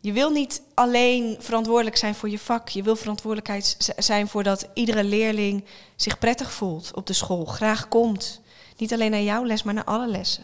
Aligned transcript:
Je 0.00 0.12
wil 0.12 0.30
niet 0.30 0.62
alleen 0.74 1.36
verantwoordelijk 1.38 1.96
zijn 1.96 2.14
voor 2.14 2.28
je 2.28 2.38
vak. 2.38 2.68
Je 2.68 2.82
wil 2.82 2.96
verantwoordelijkheid 2.96 3.92
zijn 3.96 4.28
voor 4.28 4.42
dat 4.42 4.68
iedere 4.74 5.04
leerling 5.04 5.64
zich 5.96 6.18
prettig 6.18 6.52
voelt 6.52 6.90
op 6.94 7.06
de 7.06 7.12
school, 7.12 7.44
graag 7.44 7.88
komt. 7.88 8.40
Niet 8.76 8.92
alleen 8.92 9.10
naar 9.10 9.22
jouw 9.22 9.44
les, 9.44 9.62
maar 9.62 9.74
naar 9.74 9.84
alle 9.84 10.08
lessen. 10.08 10.42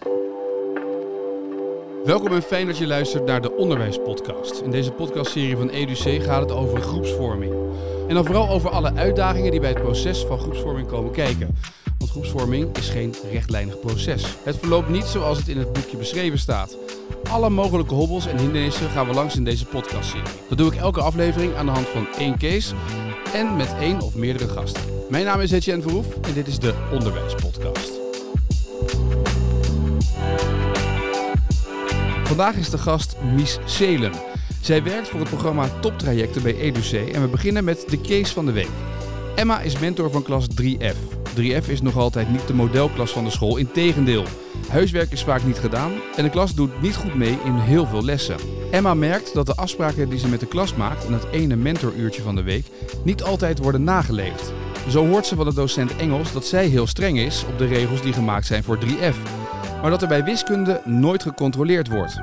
Welkom 2.04 2.32
en 2.32 2.43
fijn 2.43 2.67
dat 2.67 2.79
je 2.79 2.87
luistert 2.87 3.25
naar 3.25 3.43
de 3.43 3.56
Onderwijspodcast. 3.56 4.61
In 4.61 4.71
deze 4.71 4.91
podcastserie 4.91 5.57
van 5.57 5.68
EduC 5.68 6.23
gaat 6.23 6.41
het 6.41 6.52
over 6.52 6.80
groepsvorming. 6.80 7.55
En 8.09 8.14
dan 8.14 8.25
vooral 8.25 8.48
over 8.48 8.71
alle 8.71 8.95
uitdagingen 8.95 9.50
die 9.50 9.61
bij 9.61 9.71
het 9.71 9.82
proces 9.82 10.25
van 10.25 10.39
groepsvorming 10.39 10.89
komen 10.89 11.12
kijken. 11.12 11.57
Groepsvorming 12.07 12.77
is 12.77 12.89
geen 12.89 13.14
rechtlijnig 13.30 13.80
proces. 13.80 14.25
Het 14.43 14.57
verloopt 14.59 14.89
niet 14.89 15.05
zoals 15.05 15.39
het 15.39 15.48
in 15.48 15.59
het 15.59 15.73
boekje 15.73 15.96
beschreven 15.96 16.38
staat. 16.38 16.77
Alle 17.30 17.50
mogelijke 17.50 17.95
hobbels 17.95 18.27
en 18.27 18.38
hindernissen 18.38 18.91
gaan 18.91 19.07
we 19.07 19.14
langs 19.14 19.37
in 19.37 19.45
deze 19.45 19.66
podcastserie. 19.66 20.27
Dat 20.48 20.59
doe 20.59 20.73
ik 20.73 20.79
elke 20.79 21.01
aflevering 21.01 21.55
aan 21.55 21.66
de 21.66 21.73
hand 21.73 21.87
van 21.87 22.06
één 22.19 22.38
case 22.38 22.74
en 23.32 23.56
met 23.56 23.74
één 23.80 24.01
of 24.01 24.15
meerdere 24.15 24.48
gasten. 24.48 24.82
Mijn 25.09 25.24
naam 25.24 25.41
is 25.41 25.51
Etienne 25.51 25.82
Verhoef 25.82 26.06
en 26.20 26.34
dit 26.34 26.46
is 26.46 26.59
de 26.59 26.74
Onderwijspodcast. 26.93 27.91
Vandaag 32.24 32.57
is 32.57 32.71
de 32.71 32.79
gast 32.79 33.16
Mies 33.34 33.59
Selem. 33.65 34.12
Zij 34.60 34.82
werkt 34.82 35.09
voor 35.09 35.21
het 35.21 35.29
programma 35.29 35.68
Toptrajecten 35.80 36.43
bij 36.43 36.59
EduC 36.59 36.93
en 36.93 37.21
we 37.21 37.29
beginnen 37.29 37.65
met 37.65 37.84
de 37.88 38.01
case 38.01 38.32
van 38.32 38.46
de 38.46 38.52
week. 38.52 38.71
Emma 39.34 39.60
is 39.60 39.79
mentor 39.79 40.10
van 40.10 40.23
klas 40.23 40.46
3F. 40.62 41.13
3F 41.41 41.69
is 41.69 41.83
nog 41.83 41.97
altijd 41.97 42.30
niet 42.30 42.47
de 42.47 42.55
modelklas 42.55 43.11
van 43.11 43.24
de 43.24 43.30
school, 43.30 43.56
integendeel. 43.56 44.24
Huiswerk 44.69 45.11
is 45.11 45.24
vaak 45.24 45.45
niet 45.45 45.59
gedaan 45.59 45.93
en 46.16 46.24
de 46.24 46.30
klas 46.30 46.55
doet 46.55 46.83
niet 46.83 46.97
goed 46.97 47.15
mee 47.15 47.38
in 47.45 47.55
heel 47.55 47.87
veel 47.87 48.05
lessen. 48.05 48.37
Emma 48.70 48.95
merkt 48.95 49.34
dat 49.34 49.47
de 49.47 49.55
afspraken 49.55 50.09
die 50.09 50.19
ze 50.19 50.29
met 50.29 50.41
de 50.41 50.47
klas 50.47 50.74
maakt 50.74 51.05
in 51.05 51.12
het 51.12 51.27
ene 51.30 51.57
mentoruurtje 51.57 52.23
van 52.23 52.34
de 52.34 52.43
week 52.43 52.66
niet 53.05 53.23
altijd 53.23 53.59
worden 53.59 53.85
nageleefd. 53.85 54.52
Zo 54.88 55.07
hoort 55.07 55.27
ze 55.27 55.35
van 55.35 55.45
de 55.45 55.55
docent 55.55 55.96
Engels 55.96 56.32
dat 56.32 56.46
zij 56.46 56.66
heel 56.66 56.87
streng 56.87 57.18
is 57.18 57.45
op 57.49 57.59
de 57.59 57.66
regels 57.66 58.02
die 58.02 58.12
gemaakt 58.12 58.46
zijn 58.46 58.62
voor 58.62 58.79
3F 58.85 59.45
maar 59.85 59.93
dat 59.93 60.02
er 60.02 60.09
bij 60.09 60.24
wiskunde 60.24 60.80
nooit 60.85 61.23
gecontroleerd 61.23 61.88
wordt. 61.88 62.21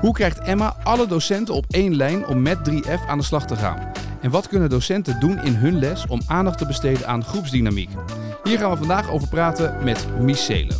Hoe 0.00 0.12
krijgt 0.12 0.38
Emma 0.38 0.76
alle 0.82 1.06
docenten 1.06 1.54
op 1.54 1.64
één 1.68 1.96
lijn 1.96 2.26
om 2.26 2.42
met 2.42 2.58
3F 2.70 3.06
aan 3.06 3.18
de 3.18 3.24
slag 3.24 3.46
te 3.46 3.56
gaan? 3.56 3.92
En 4.20 4.30
wat 4.30 4.48
kunnen 4.48 4.70
docenten 4.70 5.20
doen 5.20 5.42
in 5.42 5.54
hun 5.54 5.78
les 5.78 6.06
om 6.06 6.20
aandacht 6.26 6.58
te 6.58 6.66
besteden 6.66 7.06
aan 7.06 7.24
groepsdynamiek? 7.24 7.90
Hier 8.44 8.58
gaan 8.58 8.70
we 8.70 8.76
vandaag 8.76 9.10
over 9.10 9.28
praten 9.28 9.84
met 9.84 10.06
Mies 10.20 10.44
Seelen. 10.44 10.76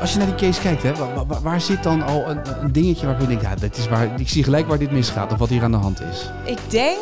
Als 0.00 0.12
je 0.12 0.18
naar 0.18 0.26
die 0.26 0.36
case 0.36 0.60
kijkt, 0.60 0.82
hè, 0.82 0.94
waar, 0.94 1.26
waar- 1.26 1.42
waar 1.42 1.60
zit 1.60 1.82
dan 1.82 2.02
al 2.02 2.28
een, 2.30 2.62
een 2.62 2.72
dingetje 2.72 3.06
waarvan 3.06 3.22
je 3.22 3.28
denkt, 3.28 3.42
ja, 3.42 3.54
dit 3.54 3.76
is 3.76 3.88
waar, 3.88 4.20
ik 4.20 4.28
zie 4.28 4.42
gelijk 4.44 4.66
waar 4.66 4.78
dit 4.78 4.90
misgaat 4.90 5.32
of 5.32 5.38
wat 5.38 5.48
hier 5.48 5.62
aan 5.62 5.70
de 5.70 5.76
hand 5.76 6.00
is? 6.00 6.30
Ik 6.44 6.58
denk 6.68 6.98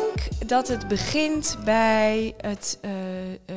dat 0.47 0.67
het 0.67 0.87
begint 0.87 1.57
bij 1.65 2.33
het 2.37 2.77
eh, 2.81 2.91
eh, 3.45 3.55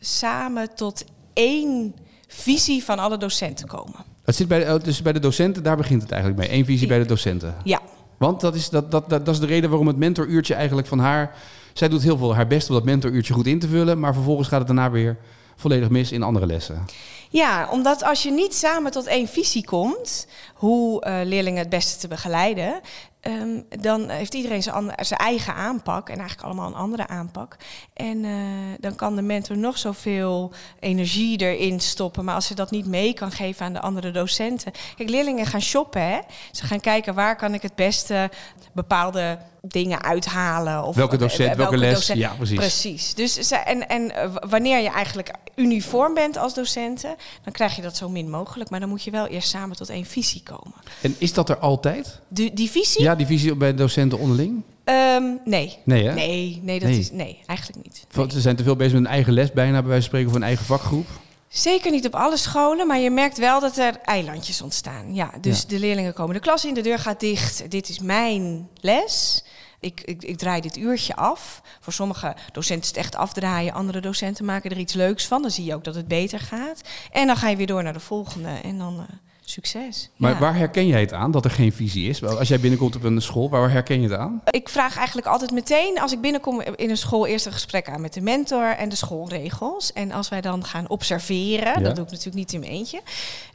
samen 0.00 0.74
tot 0.74 1.04
één 1.32 1.94
visie 2.28 2.84
van 2.84 2.98
alle 2.98 3.18
docenten 3.18 3.66
komen. 3.68 4.04
Het 4.24 4.36
zit 4.36 4.48
bij, 4.48 4.64
de- 4.64 4.74
oh, 4.74 4.82
dus 4.82 5.02
bij 5.02 5.12
de 5.12 5.20
docenten, 5.20 5.62
daar 5.62 5.76
begint 5.76 6.02
het 6.02 6.10
eigenlijk 6.10 6.40
mee. 6.48 6.58
Eén 6.58 6.64
visie 6.64 6.86
bij 6.88 6.98
de 6.98 7.06
docenten. 7.06 7.54
Ja, 7.64 7.80
Want 8.16 8.40
dat 8.40 8.54
is, 8.54 8.68
dat, 8.70 8.90
dat, 8.90 9.08
dat, 9.10 9.24
dat 9.26 9.34
is 9.34 9.40
de 9.40 9.46
reden 9.46 9.68
waarom 9.70 9.86
het 9.88 9.96
mentoruurtje 9.96 10.54
eigenlijk 10.54 10.88
van 10.88 10.98
haar... 10.98 11.34
Zij 11.78 11.88
doet 11.88 12.02
heel 12.02 12.16
veel 12.16 12.34
haar 12.34 12.46
best 12.46 12.68
om 12.68 12.74
dat 12.74 12.84
mentoruurtje 12.84 13.34
goed 13.34 13.46
in 13.46 13.58
te 13.58 13.68
vullen... 13.68 14.00
maar 14.00 14.14
vervolgens 14.14 14.48
gaat 14.48 14.58
het 14.58 14.66
daarna 14.66 14.90
weer 14.90 15.16
volledig 15.56 15.88
mis 15.88 16.12
in 16.12 16.22
andere 16.22 16.46
lessen. 16.46 16.84
Ja, 17.30 17.68
omdat 17.70 18.04
als 18.04 18.22
je 18.22 18.30
niet 18.30 18.54
samen 18.54 18.92
tot 18.92 19.06
één 19.06 19.28
visie 19.28 19.64
komt, 19.64 20.26
hoe 20.54 21.00
eh, 21.00 21.20
leerlingen 21.24 21.58
het 21.58 21.68
beste 21.68 21.98
te 21.98 22.08
begeleiden, 22.08 22.80
ehm, 23.26 23.80
dan 23.82 24.08
heeft 24.08 24.34
iedereen 24.34 24.62
zijn, 24.62 24.92
zijn 25.00 25.20
eigen 25.20 25.54
aanpak 25.54 26.08
en 26.08 26.18
eigenlijk 26.18 26.48
allemaal 26.48 26.66
een 26.66 26.74
andere 26.74 27.06
aanpak. 27.08 27.56
En 27.94 28.24
eh, 28.24 28.32
dan 28.80 28.94
kan 28.94 29.16
de 29.16 29.22
mentor 29.22 29.56
nog 29.58 29.78
zoveel 29.78 30.52
energie 30.80 31.38
erin 31.40 31.80
stoppen, 31.80 32.24
maar 32.24 32.34
als 32.34 32.46
ze 32.46 32.54
dat 32.54 32.70
niet 32.70 32.86
mee 32.86 33.12
kan 33.12 33.30
geven 33.30 33.66
aan 33.66 33.72
de 33.72 33.80
andere 33.80 34.10
docenten. 34.10 34.72
Kijk, 34.96 35.08
leerlingen 35.08 35.46
gaan 35.46 35.62
shoppen, 35.62 36.02
hè? 36.02 36.18
Ze 36.52 36.64
gaan 36.64 36.80
kijken 36.80 37.14
waar 37.14 37.36
kan 37.36 37.54
ik 37.54 37.62
het 37.62 37.74
beste 37.74 38.30
bepaalde 38.72 39.38
dingen 39.60 40.02
uithalen. 40.02 40.84
Of 40.84 40.96
Welke 40.96 41.16
docent, 41.16 41.50
eh, 41.50 41.56
welke 41.56 41.76
les, 41.76 41.94
docent- 41.94 42.18
ja, 42.18 42.32
precies. 42.36 42.56
Precies. 42.56 43.14
Dus 43.14 43.34
ze- 43.34 43.56
en, 43.56 43.88
en 43.88 44.14
eh, 44.14 44.28
wanneer 44.48 44.78
je 44.82 44.90
eigenlijk 44.90 45.30
uniform 45.56 46.14
bent 46.14 46.36
als 46.36 46.54
docenten, 46.54 47.16
dan 47.44 47.52
krijg 47.52 47.76
je 47.76 47.82
dat 47.82 47.96
zo 47.96 48.08
min 48.08 48.30
mogelijk. 48.30 48.70
Maar 48.70 48.80
dan 48.80 48.88
moet 48.88 49.02
je 49.02 49.10
wel 49.10 49.26
eerst 49.26 49.48
samen 49.48 49.76
tot 49.76 49.88
één 49.88 50.04
visie 50.04 50.42
komen. 50.42 50.74
En 51.00 51.14
is 51.18 51.32
dat 51.32 51.48
er 51.48 51.58
altijd? 51.58 52.20
Die, 52.28 52.52
die 52.54 52.70
visie? 52.70 53.02
Ja, 53.02 53.14
die 53.14 53.26
visie 53.26 53.54
bij 53.54 53.70
de 53.70 53.76
docenten 53.76 54.18
onderling? 54.18 54.62
Ehm, 54.84 55.24
nee. 55.44 55.78
Nee, 55.84 56.04
hè? 56.04 56.14
Nee, 56.14 56.60
nee, 56.62 56.80
dat 56.80 56.88
Nee. 56.88 56.98
Is, 56.98 57.10
nee, 57.10 57.40
eigenlijk 57.46 57.84
niet. 57.84 58.32
Ze 58.32 58.40
zijn 58.40 58.56
te 58.56 58.62
veel 58.62 58.76
bezig 58.76 58.92
met 58.92 59.02
een 59.02 59.10
eigen 59.10 59.32
les 59.32 59.52
bijna, 59.52 59.72
bij 59.80 59.88
wijze 59.88 60.00
van 60.00 60.02
spreken, 60.02 60.28
of 60.30 60.34
een 60.34 60.42
eigen 60.42 60.64
vakgroep. 60.66 61.06
Zeker 61.48 61.90
niet 61.90 62.06
op 62.06 62.14
alle 62.14 62.36
scholen, 62.36 62.86
maar 62.86 62.98
je 62.98 63.10
merkt 63.10 63.38
wel 63.38 63.60
dat 63.60 63.76
er 63.76 63.96
eilandjes 64.04 64.62
ontstaan. 64.62 65.14
Ja, 65.14 65.30
dus 65.40 65.60
Ja. 65.60 65.68
de 65.68 65.78
leerlingen 65.78 66.12
komen 66.12 66.34
de 66.34 66.40
klas 66.40 66.64
in, 66.64 66.74
de 66.74 66.80
deur 66.80 66.98
gaat 66.98 67.20
dicht. 67.20 67.70
Dit 67.70 67.88
is 67.88 67.98
mijn 67.98 68.68
les. 68.80 69.44
Ik, 69.80 70.00
ik, 70.00 70.22
ik 70.22 70.38
draai 70.38 70.60
dit 70.60 70.76
uurtje 70.76 71.16
af. 71.16 71.62
Voor 71.80 71.92
sommige 71.92 72.36
docenten 72.52 72.82
is 72.82 72.88
het 72.88 72.96
echt 72.96 73.16
afdraaien. 73.16 73.72
Andere 73.72 74.00
docenten 74.00 74.44
maken 74.44 74.70
er 74.70 74.78
iets 74.78 74.94
leuks 74.94 75.26
van. 75.26 75.42
Dan 75.42 75.50
zie 75.50 75.64
je 75.64 75.74
ook 75.74 75.84
dat 75.84 75.94
het 75.94 76.08
beter 76.08 76.40
gaat. 76.40 76.80
En 77.10 77.26
dan 77.26 77.36
ga 77.36 77.48
je 77.48 77.56
weer 77.56 77.66
door 77.66 77.82
naar 77.82 77.92
de 77.92 78.00
volgende. 78.00 78.48
En 78.48 78.78
dan 78.78 78.98
eh, 78.98 79.16
succes. 79.50 80.10
Maar 80.16 80.32
Ja. 80.32 80.38
waar 80.38 80.56
herken 80.56 80.86
jij 80.86 81.00
het 81.00 81.12
aan, 81.12 81.30
dat 81.30 81.44
er 81.44 81.50
geen 81.50 81.72
visie 81.72 82.08
is? 82.08 82.24
Als 82.24 82.48
jij 82.48 82.60
binnenkomt 82.60 82.96
op 82.96 83.02
een 83.02 83.22
school, 83.22 83.50
waar 83.50 83.70
herken 83.70 84.00
je 84.00 84.08
het 84.08 84.18
aan? 84.18 84.42
Ik 84.50 84.68
vraag 84.68 84.96
eigenlijk 84.96 85.26
altijd 85.26 85.50
meteen, 85.50 86.00
als 86.00 86.12
ik 86.12 86.20
binnenkom 86.20 86.60
in 86.60 86.90
een 86.90 86.96
school, 86.96 87.26
eerst 87.26 87.46
een 87.46 87.52
gesprek 87.52 87.88
aan 87.88 88.00
met 88.00 88.12
de 88.14 88.20
mentor 88.20 88.70
en 88.70 88.88
de 88.88 88.96
schoolregels. 88.96 89.92
En 89.92 90.12
als 90.12 90.28
wij 90.28 90.40
dan 90.40 90.64
gaan 90.64 90.88
observeren, 90.88 91.66
Ja. 91.66 91.80
dat 91.80 91.94
doe 91.96 92.04
ik 92.04 92.10
natuurlijk 92.10 92.36
niet 92.36 92.52
in 92.52 92.60
mijn 92.60 92.72
eentje, 92.72 93.00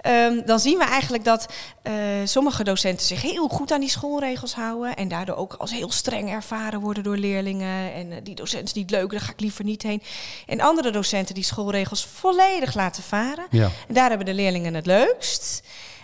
ehm, 0.01 0.46
dan 0.46 0.59
zien 0.59 0.78
we 0.78 0.84
eigenlijk 0.84 1.24
dat 1.24 1.47
eh, 1.81 1.94
sommige 2.24 2.63
docenten 2.63 3.06
zich 3.06 3.22
heel 3.22 3.47
goed 3.47 3.72
aan 3.72 3.80
die 3.80 3.90
schoolregels 3.90 4.53
houden. 4.56 4.96
En 4.96 5.07
daardoor 5.07 5.35
ook 5.35 5.53
als 5.53 5.72
heel 5.72 5.91
streng 5.91 6.30
ervaren 6.30 6.80
worden 6.80 7.03
door 7.03 7.18
leerlingen. 7.18 7.94
En 7.94 8.12
eh, 8.12 8.18
die 8.24 8.35
docent 8.35 8.63
is 8.63 8.74
niet 8.74 8.90
leuk, 8.91 9.12
daar 9.12 9.19
ga 9.22 9.31
ik 9.31 9.40
liever 9.40 9.63
niet 9.63 9.81
heen. 9.84 10.01
En 10.47 10.62
andere 10.62 10.91
docenten 10.91 11.35
die 11.35 11.44
schoolregels 11.44 12.06
volledig 12.06 12.74
laten 12.75 13.03
varen. 13.03 13.46
Ja. 13.50 13.69
En 13.88 13.94
daar 13.94 14.07
hebben 14.09 14.25
de 14.25 14.34
leerlingen 14.34 14.74
het 14.74 14.85
leukst. 14.85 15.63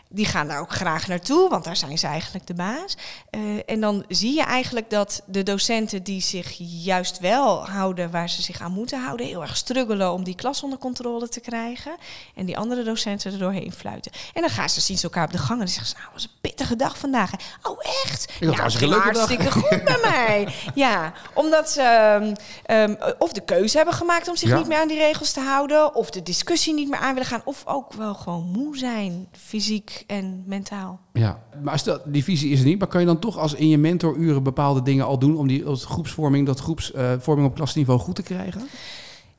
Die 0.10 0.26
gaan 0.26 0.48
daar 0.48 0.60
ook 0.60 0.72
graag 0.72 1.08
naartoe, 1.08 1.50
want 1.50 1.64
daar 1.64 1.76
zijn 1.76 1.98
ze 1.98 2.08
eigenlijk 2.08 2.48
de 2.48 2.54
baas. 2.54 2.98
Eh, 3.30 3.40
en 3.66 3.80
dan 3.82 4.06
zie 4.08 4.34
je 4.36 4.44
eigenlijk 4.44 4.90
dat 4.90 5.22
de 5.26 5.44
docenten 5.44 6.04
die 6.04 6.22
zich 6.22 6.56
juist 6.84 7.20
wel 7.20 7.68
houden 7.70 8.12
waar 8.12 8.30
ze 8.30 8.42
zich 8.42 8.62
aan 8.62 8.72
moeten 8.72 9.02
houden, 9.04 9.26
heel 9.26 9.42
erg 9.42 9.58
struggelen 9.58 10.12
om 10.12 10.24
die 10.24 10.36
klas 10.36 10.64
onder 10.64 10.80
controle 10.80 11.30
te 11.30 11.40
krijgen. 11.40 11.96
En 12.36 12.46
die 12.46 12.58
andere 12.58 12.84
docenten 12.84 13.32
er 13.32 13.40
doorheen 13.40 13.72
fluiten. 13.72 14.12
En 14.34 14.42
dan 14.42 14.50
gaan 14.50 14.70
ze 14.70 14.82
zien 14.82 14.98
ze 14.98 15.04
elkaar 15.04 15.26
op 15.26 15.32
de 15.32 15.38
gang 15.38 15.52
en 15.52 15.58
dan 15.58 15.68
zeggen 15.68 15.88
ze, 15.88 15.96
nou, 15.98 16.10
was 16.14 16.24
een 16.24 16.30
pittige 16.42 16.76
dag 16.76 16.98
vandaag. 16.98 17.32
hè." 17.32 17.38
Oh, 17.70 17.78
echt? 18.04 18.26
had 18.32 18.40
Nou, 18.40 18.42
een 18.42 18.48
het 18.50 18.60
hartstikke 18.60 18.94
ging 18.94 19.04
leuke 19.04 19.20
dag. 19.20 19.28
hartstikke 19.28 19.52
goed 19.68 19.84
bij 19.84 20.00
mij. 20.12 20.54
Ja, 20.76 21.14
omdat 21.34 21.70
ze 21.70 21.82
ehm, 21.82 22.34
ehm, 22.66 23.14
of 23.20 23.32
de 23.34 23.42
keuze 23.42 23.78
hebben 23.78 23.96
gemaakt 23.96 24.28
om 24.28 24.36
zich 24.36 24.50
Ja. 24.50 24.58
niet 24.58 24.68
meer 24.68 24.78
aan 24.80 24.88
die 24.88 24.98
regels 24.98 25.32
te 25.32 25.40
houden, 25.40 25.96
of 25.96 26.10
de 26.10 26.24
discussie 26.24 26.74
niet 26.74 26.90
meer 26.90 27.00
aan 27.00 27.14
willen 27.14 27.30
gaan, 27.30 27.42
of 27.46 27.62
ook 27.66 27.94
wel 27.94 28.14
gewoon 28.14 28.44
moe 28.44 28.78
zijn, 28.78 29.28
fysiek 29.48 29.97
en 30.08 30.44
mentaal. 30.46 31.00
Ja, 31.14 31.44
maar 31.64 31.74
als 31.74 31.84
dat, 31.84 32.02
die 32.06 32.24
visie 32.24 32.52
is 32.52 32.60
er 32.60 32.66
niet, 32.66 32.80
maar 32.80 32.88
kan 32.88 33.00
je 33.00 33.06
dan 33.08 33.20
toch 33.20 33.38
als 33.38 33.54
in 33.54 33.68
je 33.70 33.78
mentoruren 33.78 34.44
bepaalde 34.44 34.82
dingen 34.82 35.06
al 35.06 35.20
doen 35.20 35.38
om 35.38 35.48
die 35.48 35.66
als 35.66 35.86
groepsvorming, 35.86 36.46
dat 36.46 36.60
groepsvorming 36.60 37.48
op 37.48 37.56
klasniveau 37.56 38.00
goed 38.00 38.16
te 38.16 38.24
krijgen? 38.24 38.68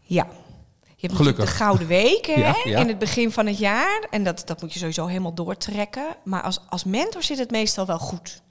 Ja. 0.01 0.27
Je 1.01 1.07
hebt 1.07 1.19
Gelukkig. 1.19 1.45
natuurlijk 1.45 1.51
de 1.51 1.65
gouden 1.65 1.89
Ja, 2.45 2.57
ja. 2.65 2.81
in 2.81 2.89
het 2.89 2.99
begin 2.99 3.31
van 3.31 3.47
het 3.47 3.59
jaar. 3.59 4.07
En 4.11 4.25
dat, 4.25 4.43
dat 4.47 4.61
moet 4.61 4.73
je 4.73 4.79
sowieso 4.79 5.07
helemaal 5.07 5.35
doortrekken. 5.35 6.17
Maar 6.25 6.43
als, 6.43 6.61
als 6.69 6.85
mentor 6.85 7.23
zit 7.23 7.39
het 7.39 7.51
meestal 7.51 7.87
wel 7.87 7.99
goed. 7.99 8.43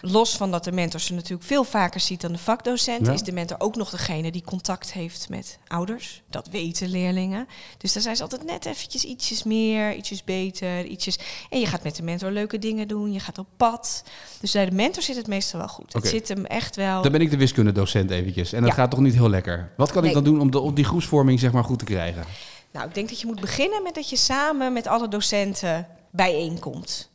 Los 0.00 0.36
van 0.36 0.50
dat 0.50 0.64
de 0.64 0.72
mentor 0.72 1.00
ze 1.00 1.14
natuurlijk 1.14 1.42
veel 1.42 1.64
vaker 1.64 2.00
ziet 2.00 2.20
dan 2.20 2.32
de 2.32 2.38
vakdocent, 2.38 3.06
Ja. 3.06 3.12
is 3.12 3.22
de 3.22 3.32
mentor 3.32 3.60
ook 3.60 3.76
nog 3.76 3.90
degene 3.90 4.30
die 4.30 4.42
contact 4.44 4.92
heeft 4.92 5.28
met 5.28 5.58
ouders. 5.66 6.22
Dat 6.30 6.48
weten 6.48 6.88
leerlingen. 6.88 7.46
Dus 7.78 7.92
daar 7.92 8.02
zijn 8.02 8.16
ze 8.16 8.22
altijd 8.22 8.44
net 8.44 8.66
eventjes 8.66 9.04
ietsjes 9.04 9.42
meer, 9.42 9.94
ietsjes 9.94 10.24
beter, 10.24 10.84
ietsjes. 10.84 11.18
En 11.50 11.60
je 11.60 11.66
gaat 11.66 11.82
met 11.82 11.96
de 11.96 12.02
mentor 12.02 12.30
leuke 12.30 12.58
dingen 12.58 12.88
doen, 12.88 13.12
je 13.12 13.20
gaat 13.20 13.38
op 13.38 13.46
pad. 13.56 14.02
Dus 14.40 14.52
bij 14.52 14.64
de 14.64 14.72
mentor 14.74 15.02
zit 15.02 15.16
het 15.16 15.26
meestal 15.26 15.58
wel 15.58 15.68
goed. 15.68 15.92
Het 15.92 16.06
zit 16.06 16.28
hem 16.28 16.44
echt 16.44 16.76
wel. 16.76 17.02
Dan 17.02 17.12
ben 17.12 17.20
ik 17.20 17.30
de 17.30 17.36
wiskundedocent 17.36 18.10
eventjes. 18.10 18.52
En 18.52 18.60
dat 18.60 18.70
Ja. 18.70 18.76
gaat 18.76 18.90
toch 18.90 19.00
niet 19.00 19.14
heel 19.14 19.28
lekker. 19.28 19.72
Wat 19.76 19.92
kan 19.92 20.04
ik 20.04 20.12
dan 20.12 20.24
doen 20.24 20.40
om, 20.40 20.50
de, 20.50 20.58
om 20.60 20.74
die 20.74 20.84
groepsvorming 20.84 21.40
zeg 21.40 21.52
maar 21.52 21.64
goed 21.64 21.78
te 21.78 21.84
krijgen? 21.84 22.24
Nou, 22.72 22.88
ik 22.88 22.94
denk 22.94 23.08
dat 23.08 23.20
je 23.20 23.26
moet 23.26 23.40
beginnen 23.40 23.82
met 23.82 23.94
dat 23.94 24.10
je 24.10 24.16
samen 24.16 24.72
met 24.72 24.86
alle 24.86 25.08
docenten 25.08 25.86
bijeenkomt. 26.10 27.09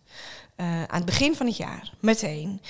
Eh, 0.55 0.83
aan 0.83 0.95
het 0.95 1.05
begin 1.05 1.35
van 1.35 1.45
het 1.45 1.57
jaar, 1.57 1.91
meteen. 1.99 2.61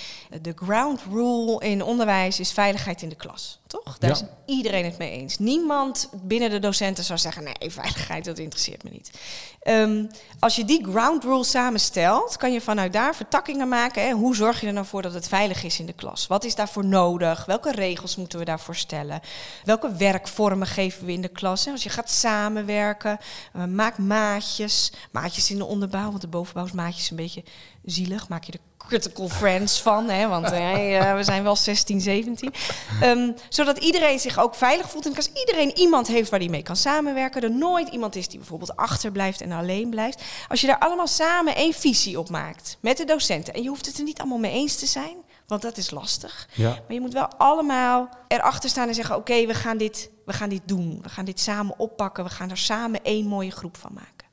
De 0.41 0.53
ground 0.55 1.01
rule 1.11 1.59
in 1.59 1.83
onderwijs 1.83 2.39
is 2.39 2.51
veiligheid 2.51 3.01
in 3.01 3.09
de 3.09 3.15
klas. 3.15 3.59
Toch? 3.83 3.97
Daar 3.97 4.09
Ja. 4.09 4.15
is 4.15 4.23
iedereen 4.45 4.85
het 4.85 4.97
mee 4.97 5.11
eens. 5.11 5.37
Niemand 5.37 6.09
binnen 6.13 6.49
de 6.49 6.59
docenten 6.59 7.03
zou 7.03 7.19
zeggen: 7.19 7.43
nee, 7.43 7.71
veiligheid, 7.71 8.25
dat 8.25 8.37
interesseert 8.39 8.83
me 8.83 8.89
niet. 8.89 9.11
Ehm, 9.61 10.05
als 10.39 10.55
je 10.55 10.65
die 10.65 10.83
ground 10.91 11.23
rules 11.23 11.49
samenstelt, 11.49 12.37
kan 12.37 12.53
je 12.53 12.61
vanuit 12.61 12.93
daar 12.93 13.15
vertakkingen 13.15 13.67
maken. 13.67 14.01
Hè? 14.07 14.11
Hoe 14.11 14.35
zorg 14.35 14.61
je 14.61 14.67
er 14.67 14.73
nou 14.73 14.85
voor 14.85 15.01
dat 15.01 15.13
het 15.13 15.27
veilig 15.27 15.63
is 15.63 15.79
in 15.79 15.85
de 15.85 15.93
klas? 15.93 16.27
Wat 16.27 16.43
is 16.43 16.55
daarvoor 16.55 16.85
nodig? 16.85 17.45
Welke 17.45 17.71
regels 17.71 18.15
moeten 18.15 18.39
we 18.39 18.45
daarvoor 18.45 18.75
stellen? 18.75 19.21
Welke 19.63 19.95
werkvormen 19.95 20.67
geven 20.67 21.05
we 21.05 21.11
in 21.11 21.21
de 21.21 21.27
klas? 21.27 21.65
Hè? 21.65 21.71
Als 21.71 21.83
je 21.83 21.89
gaat 21.89 22.11
samenwerken, 22.11 23.17
eh, 23.53 23.63
maak 23.65 23.97
maatjes. 23.97 24.91
Maatjes 25.11 25.51
in 25.51 25.57
de 25.57 25.65
onderbouw, 25.65 26.09
want 26.09 26.21
de 26.21 26.27
bovenbouw 26.27 26.65
is 26.65 26.71
maatjes 26.71 27.09
een 27.09 27.15
beetje 27.15 27.43
zielig. 27.85 28.27
Maak 28.29 28.43
je 28.43 28.51
er 28.51 28.59
critical 28.87 29.29
friends 29.29 29.81
van, 29.81 30.09
hè? 30.09 30.27
want 30.27 30.51
eh, 30.51 31.09
eh, 31.09 31.15
we 31.15 31.23
zijn 31.23 31.43
wel 31.43 31.55
16, 31.55 32.01
17. 32.01 32.53
Ehm, 33.01 33.31
zodat 33.49 33.77
iedereen 33.77 34.19
zich 34.19 34.39
ook 34.39 34.55
veilig 34.55 34.89
voelt. 34.89 35.05
En 35.05 35.15
als 35.15 35.31
iedereen 35.33 35.77
iemand 35.77 36.07
heeft 36.07 36.29
waar 36.29 36.39
hij 36.39 36.49
mee 36.49 36.63
kan 36.63 36.75
samenwerken, 36.75 37.41
er 37.41 37.51
nooit 37.51 37.87
iemand 37.87 38.15
is 38.15 38.27
die 38.27 38.39
bijvoorbeeld 38.39 38.75
achterblijft 38.75 39.41
en 39.41 39.51
alleen 39.51 39.89
blijft. 39.89 40.21
Als 40.47 40.61
je 40.61 40.67
daar 40.67 40.79
allemaal 40.79 41.07
samen 41.07 41.55
één 41.55 41.73
visie 41.73 42.19
op 42.19 42.29
maakt 42.29 42.77
met 42.79 42.97
de 42.97 43.05
docenten. 43.05 43.53
En 43.53 43.63
je 43.63 43.69
hoeft 43.69 43.85
het 43.85 43.97
er 43.97 44.03
niet 44.03 44.19
allemaal 44.19 44.37
mee 44.37 44.51
eens 44.51 44.75
te 44.75 44.85
zijn, 44.85 45.15
want 45.47 45.61
dat 45.61 45.77
is 45.77 45.91
lastig. 45.91 46.47
Ja. 46.53 46.69
Maar 46.69 46.93
je 46.93 47.01
moet 47.01 47.13
wel 47.13 47.27
allemaal 47.37 48.09
erachter 48.27 48.69
staan 48.69 48.87
en 48.87 48.95
zeggen: 48.95 49.15
oké, 49.15 49.45
we 49.45 49.53
gaan 49.53 49.77
dit, 49.77 50.09
we 50.25 50.33
gaan 50.33 50.49
dit 50.49 50.61
doen. 50.65 50.99
We 51.01 51.09
gaan 51.09 51.25
dit 51.25 51.39
samen 51.39 51.79
oppakken. 51.79 52.23
We 52.23 52.29
gaan 52.29 52.49
er 52.49 52.57
samen 52.57 53.03
één 53.03 53.27
mooie 53.27 53.51
groep 53.51 53.77
van 53.77 53.93
maken. 53.93 54.27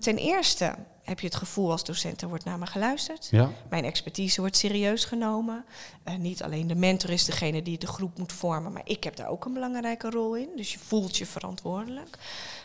Ten 0.00 0.16
eerste 0.16 0.74
heb 1.02 1.20
je 1.20 1.26
het 1.26 1.36
gevoel 1.36 1.70
als 1.70 1.84
docent, 1.84 2.22
er 2.22 2.28
wordt 2.28 2.44
naar 2.44 2.58
me 2.58 2.66
geluisterd. 2.66 3.28
Ja. 3.30 3.50
Mijn 3.70 3.84
expertise 3.84 4.40
wordt 4.40 4.56
serieus 4.56 5.04
genomen. 5.04 5.64
Eh, 6.02 6.14
niet 6.14 6.42
alleen 6.42 6.66
de 6.66 6.74
mentor 6.74 7.10
is 7.10 7.24
degene 7.24 7.62
die 7.62 7.78
de 7.78 7.86
groep 7.86 8.18
moet 8.18 8.32
vormen, 8.32 8.72
maar 8.72 8.82
ik 8.84 9.04
heb 9.04 9.16
daar 9.16 9.28
ook 9.28 9.44
een 9.44 9.52
belangrijke 9.52 10.10
rol 10.10 10.36
in. 10.36 10.48
Dus 10.56 10.72
je 10.72 10.78
voelt 10.78 11.16
je 11.16 11.26
verantwoordelijk. 11.26 12.18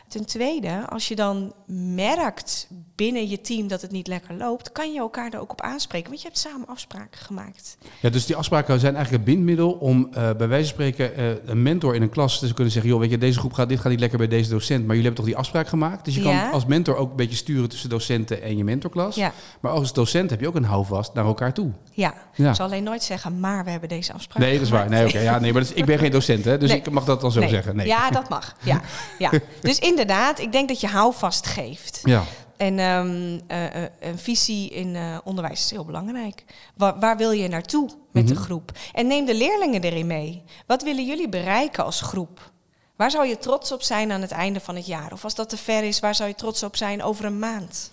Ten 0.08 0.26
tweede, 0.26 0.86
als 0.90 1.08
je 1.08 1.16
dan 1.16 1.54
merkt 1.90 2.68
binnen 2.96 3.30
je 3.30 3.42
team 3.42 3.68
dat 3.68 3.82
het 3.82 3.92
niet 3.92 4.08
lekker 4.08 4.36
loopt, 4.38 4.72
kan 4.72 4.94
je 4.94 5.00
elkaar 5.00 5.34
er 5.34 5.40
ook 5.40 5.52
op 5.52 5.62
aanspreken, 5.62 6.10
want 6.10 6.22
je 6.22 6.28
hebt 6.28 6.40
samen 6.40 6.68
afspraken 6.68 7.20
gemaakt. 7.22 7.78
Ja, 8.02 8.10
dus 8.10 8.26
die 8.26 8.36
afspraken 8.36 8.80
zijn 8.80 8.96
eigenlijk 8.96 9.26
het 9.26 9.34
bindmiddel 9.36 9.72
om 9.72 10.08
eh, 10.14 10.30
bij 10.38 10.48
wijze 10.48 10.64
van 10.66 10.74
spreken 10.74 11.16
eh, 11.16 11.26
een 11.46 11.62
mentor 11.64 11.96
in 11.96 12.02
een 12.02 12.10
klas 12.10 12.40
te 12.40 12.54
kunnen 12.54 12.74
zeggen, 12.74 12.92
joh, 12.92 13.00
weet 13.00 13.10
je, 13.10 13.18
deze 13.18 13.40
groep 13.40 13.54
gaat, 13.54 13.70
dit 13.70 13.80
gaat 13.80 13.92
niet 13.92 14.00
lekker 14.00 14.18
bij 14.18 14.28
deze 14.28 14.50
docent, 14.50 14.80
maar 14.80 14.96
jullie 14.96 15.02
hebben 15.04 15.16
toch 15.20 15.26
die 15.26 15.38
afspraak 15.38 15.68
gemaakt? 15.68 16.06
Dus 16.06 16.16
je 16.16 16.22
Ja. 16.24 16.42
kan 16.44 16.52
als 16.52 16.66
mentor 16.66 16.96
ook 16.96 17.10
een 17.10 17.16
beetje 17.16 17.36
sturen 17.36 17.70
tussen 17.70 17.90
docenten 17.90 18.42
en 18.42 18.58
je 18.58 18.64
mentorklas. 18.64 19.16
Ja, 19.16 19.32
Maar 19.60 19.72
als 19.72 19.94
docent 19.94 20.30
heb 20.30 20.40
je 20.40 20.48
ook 20.48 20.56
een 20.56 20.64
houvast 20.64 21.14
naar 21.14 21.26
elkaar 21.26 21.54
toe. 21.54 21.72
ja. 21.92 22.14
Ja. 22.36 22.50
Ik 22.50 22.56
zal 22.56 22.66
alleen 22.66 22.84
nooit 22.84 23.04
zeggen, 23.04 23.40
maar 23.40 23.64
we 23.64 23.70
hebben 23.72 23.90
deze 23.90 24.14
afspraak. 24.14 24.44
Nee, 24.44 24.54
dat 24.54 24.62
is 24.62 24.70
waar. 24.70 24.90
Nee, 24.90 25.08
oké. 25.08 25.20
ja, 25.20 25.40
nee, 25.40 25.54
maar 25.54 25.62
is- 25.62 25.74
ik 25.74 25.86
ben 25.86 26.00
geen 26.00 26.12
docent, 26.12 26.46
hè, 26.46 26.58
dus 26.58 26.70
Nee. 26.70 26.78
ik 26.78 26.90
mag 26.90 27.06
dat 27.06 27.22
dan 27.22 27.32
zo 27.32 27.40
Nee. 27.40 27.50
zeggen. 27.50 27.76
Nee. 27.76 27.88
Ja, 27.88 28.10
dat 28.10 28.30
mag. 28.30 28.56
Ja. 28.64 28.82
Ja. 29.20 29.32
Dus 29.62 29.80
inderdaad, 30.00 30.40
ik 30.40 30.52
denk 30.52 30.68
dat 30.68 30.80
je 30.82 30.88
houvast 30.88 31.46
geeft. 31.48 32.00
Ja. 32.04 32.24
En 32.58 32.80
ehm, 32.80 33.40
eh, 33.48 33.84
eh, 33.84 33.90
een 34.00 34.18
visie 34.18 34.70
in 34.70 34.96
eh, 34.96 35.18
onderwijs 35.24 35.60
is 35.64 35.72
heel 35.72 35.86
belangrijk. 35.86 36.44
Waar, 36.76 37.00
waar 37.00 37.18
wil 37.18 37.32
je 37.32 37.48
naartoe 37.48 37.90
met 38.12 38.28
de 38.28 38.34
Mhm. 38.34 38.44
groep? 38.44 38.72
En 38.94 39.08
neem 39.08 39.26
de 39.26 39.36
leerlingen 39.36 39.82
erin 39.82 40.08
mee. 40.08 40.44
Wat 40.68 40.84
willen 40.84 41.06
jullie 41.06 41.30
bereiken 41.30 41.84
als 41.86 42.02
groep? 42.02 42.52
Waar 42.96 43.12
zou 43.12 43.28
je 43.28 43.38
trots 43.38 43.72
op 43.72 43.82
zijn 43.82 44.12
aan 44.12 44.22
het 44.22 44.32
einde 44.32 44.60
van 44.60 44.76
het 44.76 44.86
jaar? 44.86 45.12
Of 45.14 45.24
als 45.24 45.36
dat 45.36 45.50
te 45.50 45.58
ver 45.58 45.84
is, 45.84 46.00
waar 46.00 46.16
zou 46.16 46.30
je 46.30 46.36
trots 46.36 46.64
op 46.64 46.76
zijn 46.76 47.04
over 47.04 47.26
een 47.26 47.40
maand? 47.40 47.92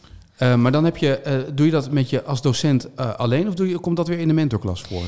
Maar 0.56 0.72
dan 0.72 0.84
heb 0.84 0.96
je, 0.96 1.46
doe 1.54 1.66
je 1.66 1.72
dat 1.72 1.90
met 1.90 2.10
je 2.10 2.22
als 2.24 2.42
docent 2.42 2.96
alleen 2.96 3.48
of 3.48 3.54
doe 3.54 3.68
je, 3.68 3.78
komt 3.78 3.96
dat 3.96 4.08
weer 4.08 4.18
in 4.18 4.28
de 4.28 4.34
mentorklas 4.34 4.82
voor? 4.82 5.02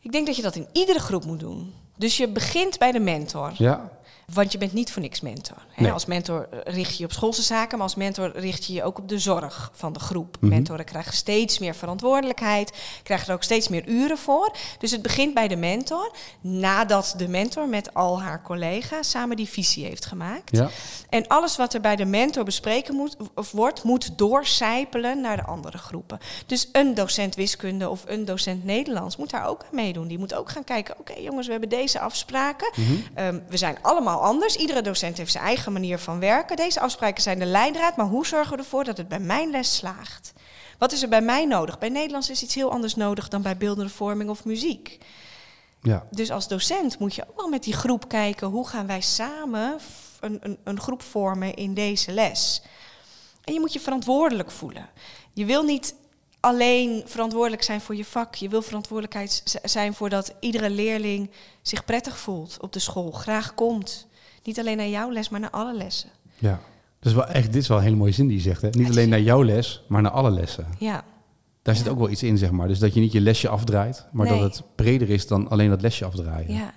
Ik 0.00 0.12
denk 0.12 0.26
dat 0.26 0.36
je 0.36 0.42
dat 0.42 0.56
in 0.56 0.66
iedere 0.72 0.98
groep 0.98 1.24
moet 1.24 1.40
doen. 1.40 1.72
Dus 1.96 2.16
je 2.16 2.28
begint 2.28 2.78
bij 2.78 2.92
de 2.92 3.00
mentor. 3.00 3.52
Ja. 3.54 3.90
Want 4.34 4.52
je 4.52 4.58
bent 4.58 4.72
niet 4.72 4.92
voor 4.92 5.02
niks 5.02 5.20
mentor. 5.20 5.56
Nee. 5.76 5.92
Als 5.92 6.06
mentor 6.06 6.48
eh, 6.50 6.74
richt 6.74 6.90
je 6.90 6.98
je 6.98 7.04
op 7.04 7.12
schoolse 7.12 7.42
zaken, 7.42 7.78
maar 7.78 7.86
als 7.86 7.96
mentor 7.96 8.38
richt 8.38 8.64
je 8.64 8.72
je 8.72 8.82
ook 8.82 8.98
op 8.98 9.08
de 9.08 9.18
zorg 9.18 9.70
van 9.74 9.92
de 9.92 9.98
groep. 9.98 10.36
Mhm. 10.40 10.48
Mentoren 10.48 10.84
krijgen 10.84 11.12
steeds 11.12 11.58
meer 11.58 11.74
verantwoordelijkheid, 11.74 12.72
krijgen 13.02 13.28
er 13.28 13.34
ook 13.34 13.42
steeds 13.42 13.68
meer 13.68 13.88
uren 13.88 14.18
voor. 14.18 14.52
Dus 14.78 14.90
het 14.90 15.02
begint 15.02 15.34
bij 15.34 15.48
de 15.48 15.56
mentor, 15.56 16.12
nadat 16.40 17.14
de 17.16 17.28
mentor 17.28 17.68
met 17.68 17.94
al 17.94 18.22
haar 18.22 18.42
collega's 18.42 19.10
samen 19.10 19.36
die 19.36 19.48
visie 19.48 19.84
heeft 19.84 20.06
gemaakt. 20.06 20.56
Ja. 20.56 20.68
En 21.08 21.26
alles 21.26 21.56
wat 21.56 21.74
er 21.74 21.80
bij 21.80 21.96
de 21.96 22.04
mentor 22.04 22.44
bespreken 22.44 22.94
moet, 22.94 23.16
of 23.34 23.52
wordt, 23.52 23.82
moet 23.82 24.18
doorcijpelen 24.18 25.20
naar 25.20 25.36
de 25.36 25.44
andere 25.44 25.78
groepen. 25.78 26.18
Dus 26.46 26.68
een 26.72 26.94
docent 26.94 27.34
wiskunde 27.34 27.88
of 27.88 28.04
een 28.06 28.24
docent 28.24 28.64
Nederlands 28.64 29.16
moet 29.16 29.30
daar 29.30 29.46
ook 29.46 29.62
aan 29.62 29.74
meedoen. 29.74 30.08
Die 30.08 30.18
moet 30.18 30.34
ook 30.34 30.50
gaan 30.50 30.64
kijken, 30.64 30.98
oké 30.98 31.14
jongens, 31.14 31.46
we 31.46 31.52
hebben 31.52 31.70
deze 31.70 32.00
afspraken. 32.00 32.72
Mhm. 32.76 32.92
Ehm, 33.14 33.38
we 33.48 33.56
zijn 33.56 33.78
allemaal 33.82 34.14
anders. 34.20 34.56
Iedere 34.56 34.82
docent 34.82 35.16
heeft 35.16 35.32
zijn 35.32 35.44
eigen 35.44 35.72
manier 35.72 35.98
van 35.98 36.18
werken. 36.18 36.56
Deze 36.56 36.80
afspraken 36.80 37.22
zijn 37.22 37.38
de 37.38 37.44
leidraad, 37.44 37.96
maar 37.96 38.06
hoe 38.06 38.26
zorgen 38.26 38.52
we 38.52 38.58
ervoor 38.58 38.84
dat 38.84 38.96
het 38.96 39.08
bij 39.08 39.20
mijn 39.20 39.50
les 39.50 39.76
slaagt? 39.76 40.32
Wat 40.78 40.92
is 40.92 41.02
er 41.02 41.08
bij 41.08 41.20
mij 41.20 41.44
nodig? 41.44 41.78
Bij 41.78 41.88
Nederlands 41.88 42.30
is 42.30 42.42
iets 42.42 42.54
heel 42.54 42.70
anders 42.70 42.94
nodig 42.94 43.28
dan 43.28 43.42
bij 43.42 43.56
beeldende 43.56 43.90
vorming 43.90 44.30
of 44.30 44.44
muziek. 44.44 44.98
Ja. 45.82 46.06
Dus 46.10 46.30
als 46.30 46.48
docent 46.48 46.98
moet 46.98 47.14
je 47.14 47.28
ook 47.28 47.36
wel 47.36 47.48
met 47.48 47.62
die 47.62 47.72
groep 47.72 48.08
kijken... 48.08 48.48
hoe 48.48 48.68
gaan 48.68 48.86
wij 48.86 49.00
samen 49.00 49.78
een, 50.20 50.38
een, 50.42 50.58
een 50.64 50.80
groep 50.80 51.02
vormen 51.02 51.54
in 51.54 51.74
deze 51.74 52.12
les. 52.12 52.62
En 53.44 53.52
je 53.52 53.60
moet 53.60 53.72
je 53.72 53.80
verantwoordelijk 53.80 54.50
voelen. 54.50 54.88
Je 55.32 55.44
wil 55.44 55.62
niet 55.62 55.94
alleen 56.46 57.02
verantwoordelijk 57.06 57.62
zijn 57.62 57.80
voor 57.80 57.96
je 57.96 58.04
vak. 58.04 58.34
Je 58.34 58.48
wil 58.48 58.62
verantwoordelijkheid 58.62 59.60
zijn 59.64 59.94
voor 59.94 60.08
dat 60.08 60.34
iedere 60.40 60.70
leerling 60.70 61.30
zich 61.62 61.84
prettig 61.84 62.18
voelt 62.18 62.56
op 62.60 62.72
de 62.72 62.78
school. 62.78 63.10
Graag 63.10 63.54
komt. 63.54 64.06
Niet 64.42 64.58
alleen 64.58 64.76
naar 64.76 64.88
jouw 64.88 65.10
les, 65.10 65.28
maar 65.28 65.40
naar 65.40 65.50
alle 65.50 65.74
lessen. 65.74 66.10
ja. 66.38 66.60
Dat 67.00 67.14
is 67.14 67.20
wel 67.20 67.26
echt, 67.26 67.52
dit 67.52 67.62
is 67.62 67.68
wel 67.68 67.76
een 67.76 67.82
hele 67.82 67.96
mooie 67.96 68.12
zin 68.12 68.26
die 68.26 68.36
je 68.36 68.42
zegt. 68.42 68.62
Hè? 68.62 68.68
Niet 68.70 68.88
alleen 68.90 69.08
naar 69.08 69.20
jouw 69.20 69.42
les, 69.44 69.82
maar 69.88 70.02
naar 70.02 70.10
alle 70.12 70.30
lessen. 70.30 70.66
Ja, 70.78 71.04
Daar 71.62 71.76
zit 71.76 71.88
ook 71.88 71.98
wel 71.98 72.10
iets 72.10 72.22
in, 72.22 72.38
zeg 72.38 72.50
maar. 72.50 72.68
Dus 72.68 72.78
dat 72.78 72.94
je 72.94 73.00
niet 73.00 73.12
je 73.12 73.20
lesje 73.20 73.48
afdraait, 73.48 74.06
maar 74.12 74.26
Nee. 74.30 74.40
dat 74.40 74.56
het 74.56 74.62
breder 74.74 75.10
is 75.10 75.26
dan 75.26 75.48
alleen 75.48 75.68
dat 75.68 75.80
lesje 75.82 76.04
afdraaien. 76.04 76.52
ja. 76.54 76.74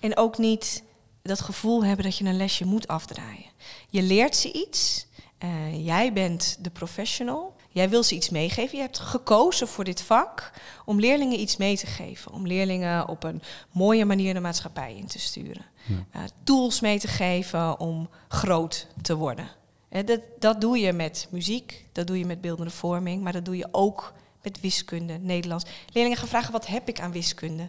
En 0.00 0.16
ook 0.16 0.38
niet 0.38 0.82
dat 1.22 1.40
gevoel 1.40 1.84
hebben 1.84 2.04
dat 2.04 2.16
je 2.16 2.24
een 2.24 2.36
lesje 2.36 2.64
moet 2.64 2.88
afdraaien. 2.88 3.50
Je 3.88 4.02
leert 4.02 4.36
ze 4.36 4.52
iets. 4.52 5.06
eh, 5.38 5.84
jij 5.86 6.12
bent 6.12 6.56
de 6.60 6.70
professional. 6.70 7.56
Jij 7.72 7.88
wil 7.88 8.02
ze 8.02 8.14
iets 8.14 8.30
meegeven. 8.30 8.76
Je 8.76 8.82
hebt 8.82 8.98
gekozen 8.98 9.68
voor 9.68 9.84
dit 9.84 10.02
vak 10.02 10.50
om 10.84 11.00
leerlingen 11.00 11.40
iets 11.40 11.56
mee 11.56 11.76
te 11.76 11.86
geven. 11.86 12.32
Om 12.32 12.46
leerlingen 12.46 13.08
op 13.08 13.24
een 13.24 13.42
mooie 13.72 14.04
manier 14.04 14.34
de 14.34 14.40
maatschappij 14.40 14.96
in 14.96 15.06
te 15.06 15.18
sturen. 15.18 15.64
Ja. 15.86 16.04
Eh, 16.10 16.22
tools 16.44 16.80
mee 16.80 16.98
te 16.98 17.08
geven 17.08 17.80
om 17.80 18.08
groot 18.28 18.86
te 19.02 19.16
worden. 19.16 19.48
Eh, 19.88 20.06
dat, 20.06 20.20
dat 20.38 20.60
doe 20.60 20.78
je 20.78 20.92
met 20.92 21.28
muziek, 21.30 21.84
dat 21.92 22.06
doe 22.06 22.18
je 22.18 22.26
met 22.26 22.40
beeldende 22.40 22.70
vorming, 22.70 23.22
maar 23.22 23.32
dat 23.32 23.44
doe 23.44 23.56
je 23.56 23.68
ook 23.70 24.12
met 24.42 24.60
wiskunde, 24.60 25.18
Nederlands. 25.18 25.64
Leerlingen 25.92 26.18
gaan 26.18 26.28
vragen, 26.28 26.52
wat 26.52 26.66
heb 26.66 26.88
ik 26.88 27.00
aan 27.00 27.12
wiskunde? 27.12 27.68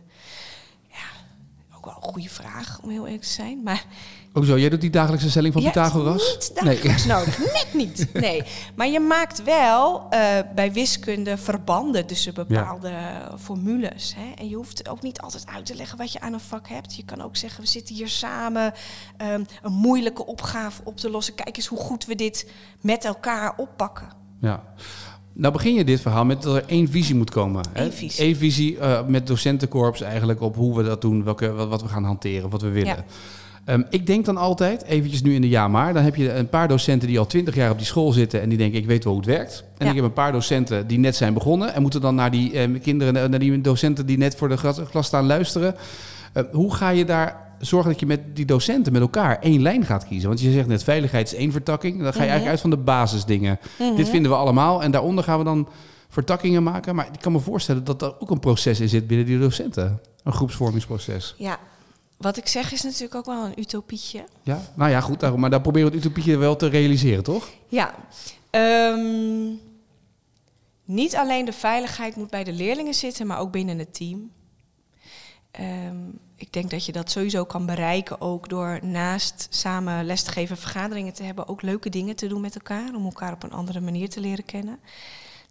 Ja, 0.90 1.08
ook 1.76 1.86
wel 1.86 1.96
een 1.96 2.02
goede 2.02 2.30
vraag, 2.30 2.80
om 2.84 2.90
heel 2.90 3.06
eerlijk 3.06 3.24
te 3.24 3.30
zijn. 3.30 3.64
Maar 3.64 3.86
Ook 4.34 4.46
zo, 4.46 4.58
jij 4.60 4.70
doet 4.70 4.82
die 4.82 4.90
dagelijkse 4.90 5.30
stelling 5.30 5.54
van 5.54 5.62
ja, 5.62 5.68
Pythagoras? 5.68 6.38
niet 6.40 6.52
dagelijks 6.64 7.06
nodig, 7.16 7.38
net 7.40 7.68
niet. 7.74 8.08
Nee, 8.14 8.44
maar 8.76 8.88
je 8.88 9.00
maakt 9.00 9.44
wel 9.44 10.08
eh, 10.10 10.20
bij 10.56 10.72
wiskunde 10.74 11.38
verbanden 11.38 12.06
tussen 12.06 12.34
bepaalde 12.34 12.92
formules. 13.40 14.14
Hè? 14.18 14.34
En 14.36 14.50
je 14.50 14.56
hoeft 14.56 14.90
ook 14.90 15.02
niet 15.02 15.22
altijd 15.22 15.46
uit 15.48 15.66
te 15.66 15.76
leggen 15.76 15.98
wat 15.98 16.12
je 16.12 16.20
aan 16.20 16.34
een 16.34 16.40
vak 16.40 16.68
hebt. 16.68 16.96
Je 16.96 17.06
kan 17.06 17.22
ook 17.22 17.36
zeggen, 17.36 17.62
we 17.62 17.68
zitten 17.70 17.96
hier 17.96 18.08
samen 18.08 18.74
ehm, 19.18 19.44
een 19.62 19.72
moeilijke 19.74 20.26
opgave 20.26 20.82
op 20.84 20.98
te 20.98 21.10
lossen. 21.10 21.36
Kijk 21.36 21.58
eens 21.58 21.68
hoe 21.68 21.80
goed 21.80 22.06
we 22.06 22.16
dit 22.16 22.52
met 22.82 23.06
elkaar 23.06 23.54
oppakken. 23.58 24.08
Ja. 24.42 24.64
Nou 25.34 25.54
begin 25.54 25.74
je 25.74 25.84
dit 25.84 26.02
verhaal 26.02 26.26
met 26.26 26.42
dat 26.42 26.56
er 26.56 26.66
één 26.66 26.90
visie 26.90 27.16
moet 27.16 27.30
komen. 27.30 27.66
hè? 27.74 27.84
Eén 27.86 27.94
visie. 27.94 28.26
Eén 28.26 28.36
visie 28.36 28.78
eh, 28.80 29.06
met 29.06 29.28
docentenkorps 29.28 30.02
eigenlijk 30.02 30.42
op 30.42 30.56
hoe 30.56 30.78
we 30.78 30.84
dat 30.84 31.02
doen, 31.02 31.24
welke, 31.24 31.52
wat, 31.52 31.68
wat 31.68 31.82
we 31.82 31.88
gaan 31.88 32.04
hanteren, 32.04 32.50
wat 32.50 32.62
we 32.62 32.70
willen. 32.70 32.96
Ja. 32.96 33.04
Ehm, 33.66 33.82
ik 33.90 34.06
denk 34.08 34.26
dan 34.26 34.38
altijd, 34.38 34.84
eventjes 34.84 35.22
nu 35.22 35.34
in 35.36 35.42
de 35.42 35.50
ja 35.50 35.68
maar, 35.68 35.94
dan 35.94 36.04
heb 36.04 36.16
je 36.16 36.34
een 36.34 36.50
paar 36.50 36.68
docenten 36.68 37.08
die 37.08 37.20
al 37.20 37.26
twintig 37.26 37.56
jaar 37.56 37.72
op 37.72 37.78
die 37.78 37.86
school 37.88 38.12
zitten 38.12 38.42
en 38.42 38.50
die 38.50 38.58
denken 38.58 38.80
ik 38.80 38.86
weet 38.86 39.04
wel 39.04 39.14
hoe 39.14 39.22
het 39.22 39.32
werkt. 39.32 39.64
En 39.78 39.86
Ja. 39.86 39.90
ik 39.92 39.96
heb 39.98 40.06
een 40.06 40.14
paar 40.14 40.32
docenten 40.32 40.88
die 40.88 41.00
net 41.00 41.16
zijn 41.16 41.34
begonnen 41.34 41.74
en 41.74 41.82
moeten 41.82 42.02
dan 42.02 42.16
naar 42.16 42.32
die 42.32 42.52
eh, 42.60 42.82
kinderen, 42.82 43.30
naar 43.30 43.40
die 43.40 43.62
docenten 43.62 44.06
die 44.06 44.18
net 44.18 44.36
voor 44.36 44.50
de 44.50 44.58
glas 44.58 45.06
staan 45.06 45.26
luisteren. 45.26 45.76
Eh, 46.34 46.44
hoe 46.52 46.74
ga 46.74 46.90
je 46.90 47.06
daar 47.06 47.50
zorgen 47.60 47.92
dat 47.92 48.00
je 48.00 48.06
met 48.06 48.20
die 48.36 48.46
docenten 48.46 48.92
met 48.94 49.02
elkaar 49.02 49.40
één 49.40 49.62
lijn 49.62 49.86
gaat 49.86 50.08
kiezen? 50.08 50.28
Want 50.28 50.42
je 50.42 50.52
zegt 50.52 50.68
net 50.68 50.84
veiligheid 50.84 51.28
is 51.32 51.36
één 51.38 51.52
vertakking. 51.52 51.94
Dan 51.94 52.04
ga 52.04 52.08
je 52.08 52.14
Mhm. 52.14 52.22
eigenlijk 52.22 52.50
uit 52.50 52.62
van 52.62 52.70
de 52.70 52.78
basisdingen. 52.78 53.60
Dit 53.96 54.10
vinden 54.10 54.32
we 54.32 54.38
allemaal 54.38 54.84
en 54.84 54.92
daaronder 54.92 55.24
gaan 55.24 55.38
we 55.38 55.44
dan 55.44 55.68
vertakkingen 56.10 56.64
maken. 56.64 56.96
Maar 56.96 57.08
ik 57.14 57.20
kan 57.22 57.32
me 57.32 57.40
voorstellen 57.40 57.84
dat 57.84 58.02
er 58.02 58.14
ook 58.20 58.30
een 58.32 58.40
proces 58.40 58.80
in 58.80 58.90
zit 58.90 59.08
binnen 59.08 59.26
die 59.26 59.40
docenten. 59.40 60.00
Een 60.24 60.34
groepsvormingsproces. 60.34 61.36
Ja, 61.38 61.58
wat 62.22 62.38
ik 62.38 62.48
zeg 62.48 62.72
is 62.72 62.82
natuurlijk 62.82 63.16
ook 63.16 63.26
wel 63.26 63.46
een 63.46 63.60
utopietje. 63.60 64.24
Ja, 64.44 64.62
nou 64.76 64.92
ja, 64.92 65.02
goed. 65.02 65.20
Daarom, 65.20 65.40
maar 65.40 65.50
daar 65.50 65.62
proberen 65.62 65.90
we 65.90 65.96
het 65.96 66.06
utopietje 66.06 66.38
wel 66.38 66.56
te 66.56 66.68
realiseren, 66.68 67.24
toch? 67.24 67.50
Ja, 67.68 67.96
ehm, 68.50 69.50
niet 70.86 71.16
alleen 71.16 71.46
de 71.46 71.54
veiligheid 71.54 72.16
moet 72.16 72.30
bij 72.30 72.44
de 72.44 72.54
leerlingen 72.54 72.94
zitten, 72.94 73.28
maar 73.28 73.40
ook 73.40 73.52
binnen 73.52 73.80
het 73.80 73.94
team. 73.94 74.32
Ehm, 75.52 76.10
ik 76.36 76.54
denk 76.54 76.70
dat 76.70 76.86
je 76.86 76.92
dat 76.92 77.12
sowieso 77.12 77.46
kan 77.46 77.66
bereiken 77.66 78.22
ook 78.22 78.50
door 78.50 78.80
naast 78.82 79.48
samen 79.50 80.06
les 80.06 80.24
te 80.24 80.32
geven, 80.32 80.58
vergaderingen 80.58 81.14
te 81.14 81.24
hebben, 81.24 81.48
ook 81.48 81.62
leuke 81.62 81.90
dingen 81.90 82.16
te 82.16 82.28
doen 82.28 82.42
met 82.42 82.56
elkaar, 82.56 82.96
om 82.96 83.06
elkaar 83.06 83.34
op 83.34 83.44
een 83.44 83.52
andere 83.52 83.82
manier 83.82 84.10
te 84.10 84.20
leren 84.20 84.46
kennen. 84.46 84.80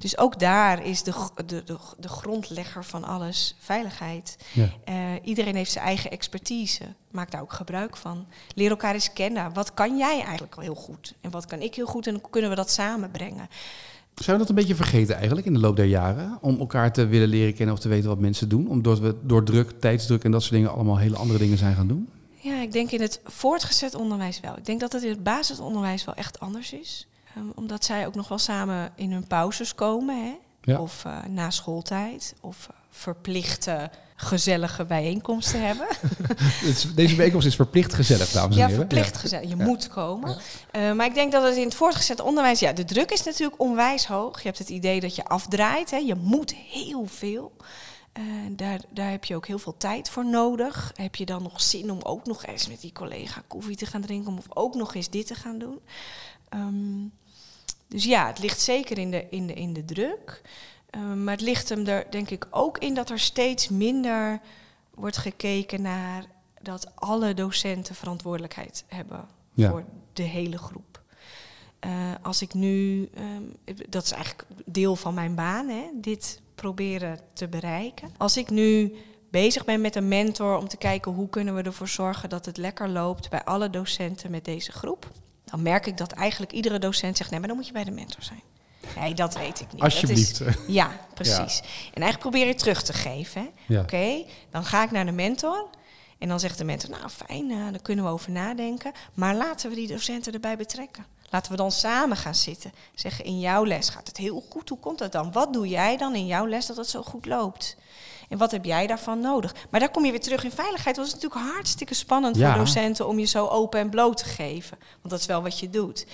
Dus 0.01 0.19
ook 0.19 0.39
daar 0.39 0.85
is 0.85 1.03
de, 1.03 1.13
de, 1.47 1.63
de, 1.65 1.77
de 1.99 2.09
grondlegger 2.09 2.85
van 2.85 3.05
alles 3.05 3.57
veiligheid. 3.59 4.37
Ja. 4.53 4.69
Eh, 4.85 4.95
iedereen 5.23 5.57
heeft 5.57 5.71
zijn 5.71 5.85
eigen 5.85 6.11
expertise. 6.11 6.85
Maak 7.11 7.31
daar 7.31 7.41
ook 7.41 7.53
gebruik 7.53 7.97
van. 7.97 8.27
Leer 8.55 8.71
elkaar 8.71 8.95
eens 8.95 9.13
kennen. 9.13 9.53
Wat 9.53 9.75
kan 9.75 9.97
jij 9.97 10.23
eigenlijk 10.23 10.55
al 10.55 10.63
heel 10.63 10.75
goed? 10.75 11.15
En 11.21 11.31
wat 11.31 11.47
kan 11.47 11.61
ik 11.61 11.75
heel 11.75 11.87
goed? 11.87 12.07
En 12.07 12.15
hoe 12.15 12.31
kunnen 12.31 12.51
we 12.51 12.57
dat 12.57 12.71
samenbrengen? 12.71 13.49
Zijn 14.15 14.37
we 14.37 14.43
dat 14.43 14.49
een 14.49 14.55
beetje 14.55 14.75
vergeten 14.75 15.17
eigenlijk 15.17 15.47
in 15.47 15.53
de 15.53 15.59
loop 15.59 15.77
der 15.77 15.85
jaren? 15.85 16.39
Om 16.41 16.59
elkaar 16.59 16.93
te 16.93 17.07
willen 17.07 17.29
leren 17.29 17.55
kennen 17.55 17.75
of 17.75 17.81
te 17.81 17.89
weten 17.89 18.09
wat 18.09 18.19
mensen 18.19 18.49
doen? 18.49 18.69
Omdat 18.69 18.99
we 18.99 19.17
door 19.23 19.45
druk, 19.45 19.81
tijdsdruk 19.81 20.25
en 20.25 20.31
dat 20.31 20.41
soort 20.41 20.55
dingen 20.55 20.73
allemaal 20.73 20.99
hele 20.99 21.17
andere 21.17 21.39
dingen 21.39 21.59
zijn 21.59 21.75
gaan 21.75 21.89
doen? 21.89 22.09
Ja, 22.43 22.61
ik 22.61 22.73
denk 22.73 22.91
in 22.91 23.01
het 23.01 23.21
voortgezet 23.25 23.95
onderwijs 23.95 24.41
wel. 24.41 24.57
Ik 24.57 24.67
denk 24.67 24.81
dat 24.81 24.93
het 24.93 25.03
in 25.03 25.09
het 25.09 25.23
basisonderwijs 25.23 26.05
wel 26.05 26.15
echt 26.15 26.41
anders 26.41 26.73
is. 26.73 27.07
Ehm, 27.37 27.47
omdat 27.55 27.85
zij 27.85 28.07
ook 28.07 28.15
nog 28.15 28.29
wel 28.29 28.39
samen 28.39 28.93
in 28.95 29.13
hun 29.13 29.27
pauzes 29.27 29.75
komen. 29.75 30.25
Hè? 30.25 30.35
Ja. 30.63 30.81
Of 30.81 31.05
eh, 31.05 31.25
na 31.29 31.51
schooltijd. 31.51 32.35
Of 32.41 32.67
eh, 32.71 32.77
verplichte 32.91 33.91
gezellige 34.17 34.85
bijeenkomsten 34.85 35.67
hebben. 35.67 35.87
Deze 36.95 37.17
bijeenkomst 37.17 37.47
is 37.47 37.55
verplicht 37.55 37.95
gezellig, 37.95 38.31
dames 38.31 38.57
en 38.57 38.61
Ja, 38.63 38.69
heren. 38.69 38.89
verplicht 38.89 39.17
gezellig. 39.17 39.49
Je 39.49 39.57
moet 39.57 39.89
komen. 39.89 40.37
Eh, 40.71 40.93
maar 40.93 41.07
ik 41.07 41.15
denk 41.15 41.33
dat 41.33 41.43
het 41.43 41.57
in 41.57 41.65
het 41.65 41.75
voortgezet 41.75 42.21
onderwijs... 42.21 42.61
Ja, 42.61 42.73
de 42.73 42.85
druk 42.85 43.11
is 43.11 43.23
natuurlijk 43.23 43.61
onwijs 43.61 44.07
hoog. 44.07 44.37
Je 44.39 44.47
hebt 44.47 44.59
het 44.59 44.69
idee 44.69 45.01
dat 45.01 45.17
je 45.17 45.25
afdraait. 45.25 45.91
Hè? 45.91 45.97
Je 45.97 46.15
moet 46.15 46.55
heel 46.55 47.07
veel. 47.07 47.53
Daar, 48.51 48.81
daar 48.91 49.11
heb 49.11 49.25
je 49.25 49.37
ook 49.37 49.47
heel 49.47 49.59
veel 49.59 49.77
tijd 49.77 50.11
voor 50.11 50.27
nodig. 50.27 50.93
Heb 50.95 51.15
je 51.15 51.27
dan 51.27 51.43
nog 51.43 51.61
zin 51.61 51.91
om 51.91 51.99
ook 52.03 52.27
nog 52.27 52.47
eens 52.47 52.69
met 52.69 52.81
die 52.81 52.93
collega 52.93 53.43
koffie 53.47 53.77
te 53.77 53.87
gaan 53.87 54.01
drinken... 54.01 54.39
of 54.39 54.45
ook 54.49 54.75
nog 54.75 54.95
eens 54.95 55.11
dit 55.11 55.27
te 55.27 55.35
gaan 55.35 55.59
doen? 55.59 55.81
Ehm, 56.49 57.05
dus 57.91 58.05
ja, 58.05 58.27
het 58.27 58.39
ligt 58.39 58.61
zeker 58.61 58.99
in 58.99 59.11
de, 59.11 59.27
in 59.31 59.47
de, 59.47 59.55
in 59.55 59.73
de 59.73 59.85
druk. 59.85 60.43
Ehm, 60.91 61.25
maar 61.25 61.35
het 61.35 61.43
ligt 61.43 61.69
hem 61.69 61.87
er 61.87 62.07
denk 62.11 62.31
ik 62.31 62.47
ook 62.51 62.79
in 62.79 62.95
dat 62.95 63.11
er 63.11 63.19
steeds 63.19 63.69
minder 63.69 64.41
wordt 64.95 65.17
gekeken 65.17 65.83
naar 65.83 66.25
dat 66.63 66.93
alle 66.95 67.35
docenten 67.35 67.95
verantwoordelijkheid 67.95 68.85
hebben 68.87 69.29
Ja. 69.53 69.71
voor 69.71 69.85
de 70.13 70.23
hele 70.23 70.59
groep. 70.59 71.03
Eh, 71.79 71.91
als 72.23 72.43
ik 72.43 72.55
nu, 72.55 73.09
ehm, 73.15 73.77
dat 73.89 74.05
is 74.05 74.11
eigenlijk 74.11 74.47
deel 74.65 74.97
van 74.97 75.15
mijn 75.15 75.35
baan, 75.35 75.69
hè, 75.69 75.85
dit 75.95 76.41
proberen 76.55 77.19
te 77.33 77.49
bereiken. 77.49 78.11
Als 78.17 78.37
ik 78.37 78.51
nu 78.51 78.95
bezig 79.31 79.65
ben 79.65 79.81
met 79.81 79.97
een 79.97 80.09
mentor 80.09 80.57
om 80.57 80.69
te 80.69 80.77
kijken 80.77 81.13
hoe 81.13 81.29
kunnen 81.29 81.55
we 81.55 81.63
ervoor 81.63 81.89
zorgen 81.89 82.29
dat 82.29 82.47
het 82.47 82.57
lekker 82.57 82.89
loopt 82.89 83.31
bij 83.31 83.45
alle 83.45 83.71
docenten 83.71 84.31
met 84.31 84.45
deze 84.45 84.73
groep, 84.73 85.11
dan 85.51 85.63
merk 85.63 85.87
ik 85.87 85.97
dat 85.97 86.13
eigenlijk 86.13 86.53
iedere 86.53 86.79
docent 86.79 87.17
zegt, 87.17 87.31
nee, 87.31 87.39
maar 87.39 87.49
dan 87.49 87.57
moet 87.57 87.67
je 87.67 87.73
bij 87.73 87.85
de 87.85 87.91
mentor 87.91 88.23
zijn. 88.23 88.43
Nee, 88.97 89.15
dat 89.15 89.35
weet 89.35 89.61
ik 89.61 89.73
niet. 89.73 89.81
Dat 89.83 89.93
is- 89.93 90.03
Alsjeblieft. 90.03 90.43
ja, 90.67 90.91
precies. 91.15 91.61
En 91.95 92.03
eigenlijk 92.03 92.19
probeer 92.19 92.47
je 92.47 92.55
terug 92.55 92.83
te 92.83 92.93
geven. 92.93 93.51
Ja. 93.67 93.81
Oké, 93.81 94.25
dan 94.51 94.65
ga 94.65 94.83
ik 94.83 94.91
naar 94.91 95.07
de 95.07 95.13
mentor. 95.13 95.69
En 96.19 96.29
dan 96.29 96.41
zegt 96.41 96.59
de 96.59 96.65
mentor, 96.65 96.91
nou 96.91 97.09
fijn, 97.09 97.51
eh, 97.51 97.57
daar 97.57 97.83
kunnen 97.83 98.05
we 98.05 98.11
over 98.11 98.31
nadenken. 98.31 98.93
Maar 99.15 99.35
laten 99.35 99.71
we 99.71 99.77
die 99.77 99.89
docenten 99.89 100.33
erbij 100.33 100.57
betrekken. 100.57 101.07
Laten 101.31 101.51
we 101.51 101.57
dan 101.57 101.71
samen 101.71 102.17
gaan 102.17 102.35
zitten. 102.35 102.73
Zeggen, 102.95 103.25
in 103.25 103.41
jouw 103.41 103.65
les 103.65 103.89
gaat 103.89 104.07
het 104.07 104.17
heel 104.17 104.45
goed. 104.51 104.69
Hoe 104.69 104.79
komt 104.79 104.99
dat 104.99 105.13
dan? 105.13 105.33
Wat 105.33 105.53
doe 105.53 105.69
jij 105.69 105.97
dan 105.97 106.15
in 106.15 106.27
jouw 106.27 106.47
les 106.47 106.67
dat 106.67 106.77
het 106.77 106.89
zo 106.89 107.03
goed 107.03 107.27
loopt? 107.27 107.77
En 108.29 108.39
wat 108.39 108.51
heb 108.51 108.65
jij 108.65 108.87
daarvan 108.87 109.21
nodig? 109.21 109.55
Maar 109.71 109.81
daar 109.81 109.91
kom 109.91 110.05
je 110.05 110.11
weer 110.11 110.21
terug 110.21 110.45
in 110.45 110.51
veiligheid. 110.51 110.97
Dat 110.97 111.07
is 111.07 111.15
natuurlijk 111.15 111.41
hartstikke 111.53 111.95
spannend 111.95 112.37
Ja. 112.37 112.49
voor 112.51 112.59
docenten 112.65 113.07
om 113.07 113.19
je 113.19 113.27
zo 113.27 113.47
open 113.47 113.81
en 113.81 113.91
bloot 113.91 114.17
te 114.17 114.25
geven. 114.25 114.79
Want 114.81 115.11
dat 115.11 115.21
is 115.21 115.27
wel 115.27 115.43
wat 115.43 115.59
je 115.59 115.71
doet. 115.71 116.07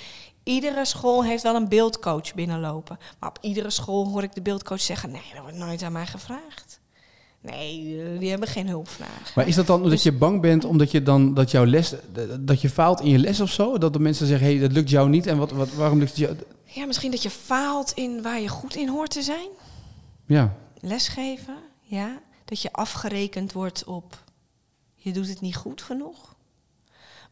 Iedere 0.43 0.85
school 0.85 1.25
heeft 1.25 1.43
wel 1.43 1.55
een 1.55 1.69
beeldcoach 1.69 2.35
binnenlopen. 2.35 2.99
Maar 3.19 3.29
op 3.29 3.39
iedere 3.41 3.71
school 3.71 4.07
hoor 4.09 4.23
ik 4.23 4.35
de 4.35 4.43
beeldcoach 4.43 4.81
zeggen: 4.81 5.11
nee, 5.11 5.31
dat 5.35 5.43
wordt 5.43 5.57
nooit 5.57 5.83
aan 5.83 5.93
mij 5.93 6.07
gevraagd. 6.07 6.81
Nee, 7.41 8.03
eh, 8.03 8.19
die 8.19 8.31
hebben 8.31 8.49
geen 8.49 8.69
hulpvraag. 8.69 9.35
Maar 9.35 9.49
is 9.49 9.55
dat 9.55 9.67
dan 9.67 9.77
omdat 9.77 9.91
Dus- 9.93 10.03
je 10.03 10.13
bang 10.13 10.41
bent 10.41 10.65
omdat 10.65 10.91
je 10.91 11.03
dan 11.03 11.35
dat 11.35 11.51
jouw 11.51 11.65
les 11.65 11.95
dat 12.41 12.61
je 12.61 12.71
faalt 12.71 13.01
in 13.01 13.09
je 13.11 13.19
les 13.19 13.41
of 13.41 13.51
zo? 13.51 13.79
Dat 13.79 13.93
de 13.93 13.99
mensen 13.99 14.27
zeggen, 14.27 14.47
hé, 14.47 14.53
hey, 14.53 14.63
dat 14.63 14.73
lukt 14.73 14.91
jou 14.91 15.09
niet 15.09 15.27
en 15.27 15.39
wat, 15.39 15.51
wat, 15.51 15.73
waarom 15.73 15.99
lukt 15.99 16.11
het 16.11 16.19
jou? 16.19 16.37
Ja, 16.65 16.87
misschien 16.87 17.11
dat 17.11 17.23
je 17.23 17.31
faalt 17.31 17.93
in 17.93 18.23
waar 18.23 18.41
je 18.41 18.49
goed 18.49 18.77
in 18.77 18.89
hoort 18.89 19.11
te 19.11 19.23
zijn. 19.23 19.49
Ja, 20.27 20.55
Lesgeven, 20.81 21.57
ja. 21.83 22.21
Dat 22.45 22.61
je 22.63 22.73
afgerekend 22.73 23.53
wordt 23.53 23.85
op 23.85 24.25
je 25.07 25.13
doet 25.13 25.29
het 25.29 25.41
niet 25.41 25.57
goed 25.57 25.83
genoeg. 25.83 26.35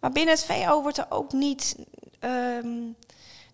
Maar 0.00 0.12
binnen 0.12 0.34
het 0.34 0.44
VO 0.44 0.82
wordt 0.82 0.98
er 0.98 1.06
ook 1.08 1.32
niet 1.32 1.76
ehm, 2.18 2.68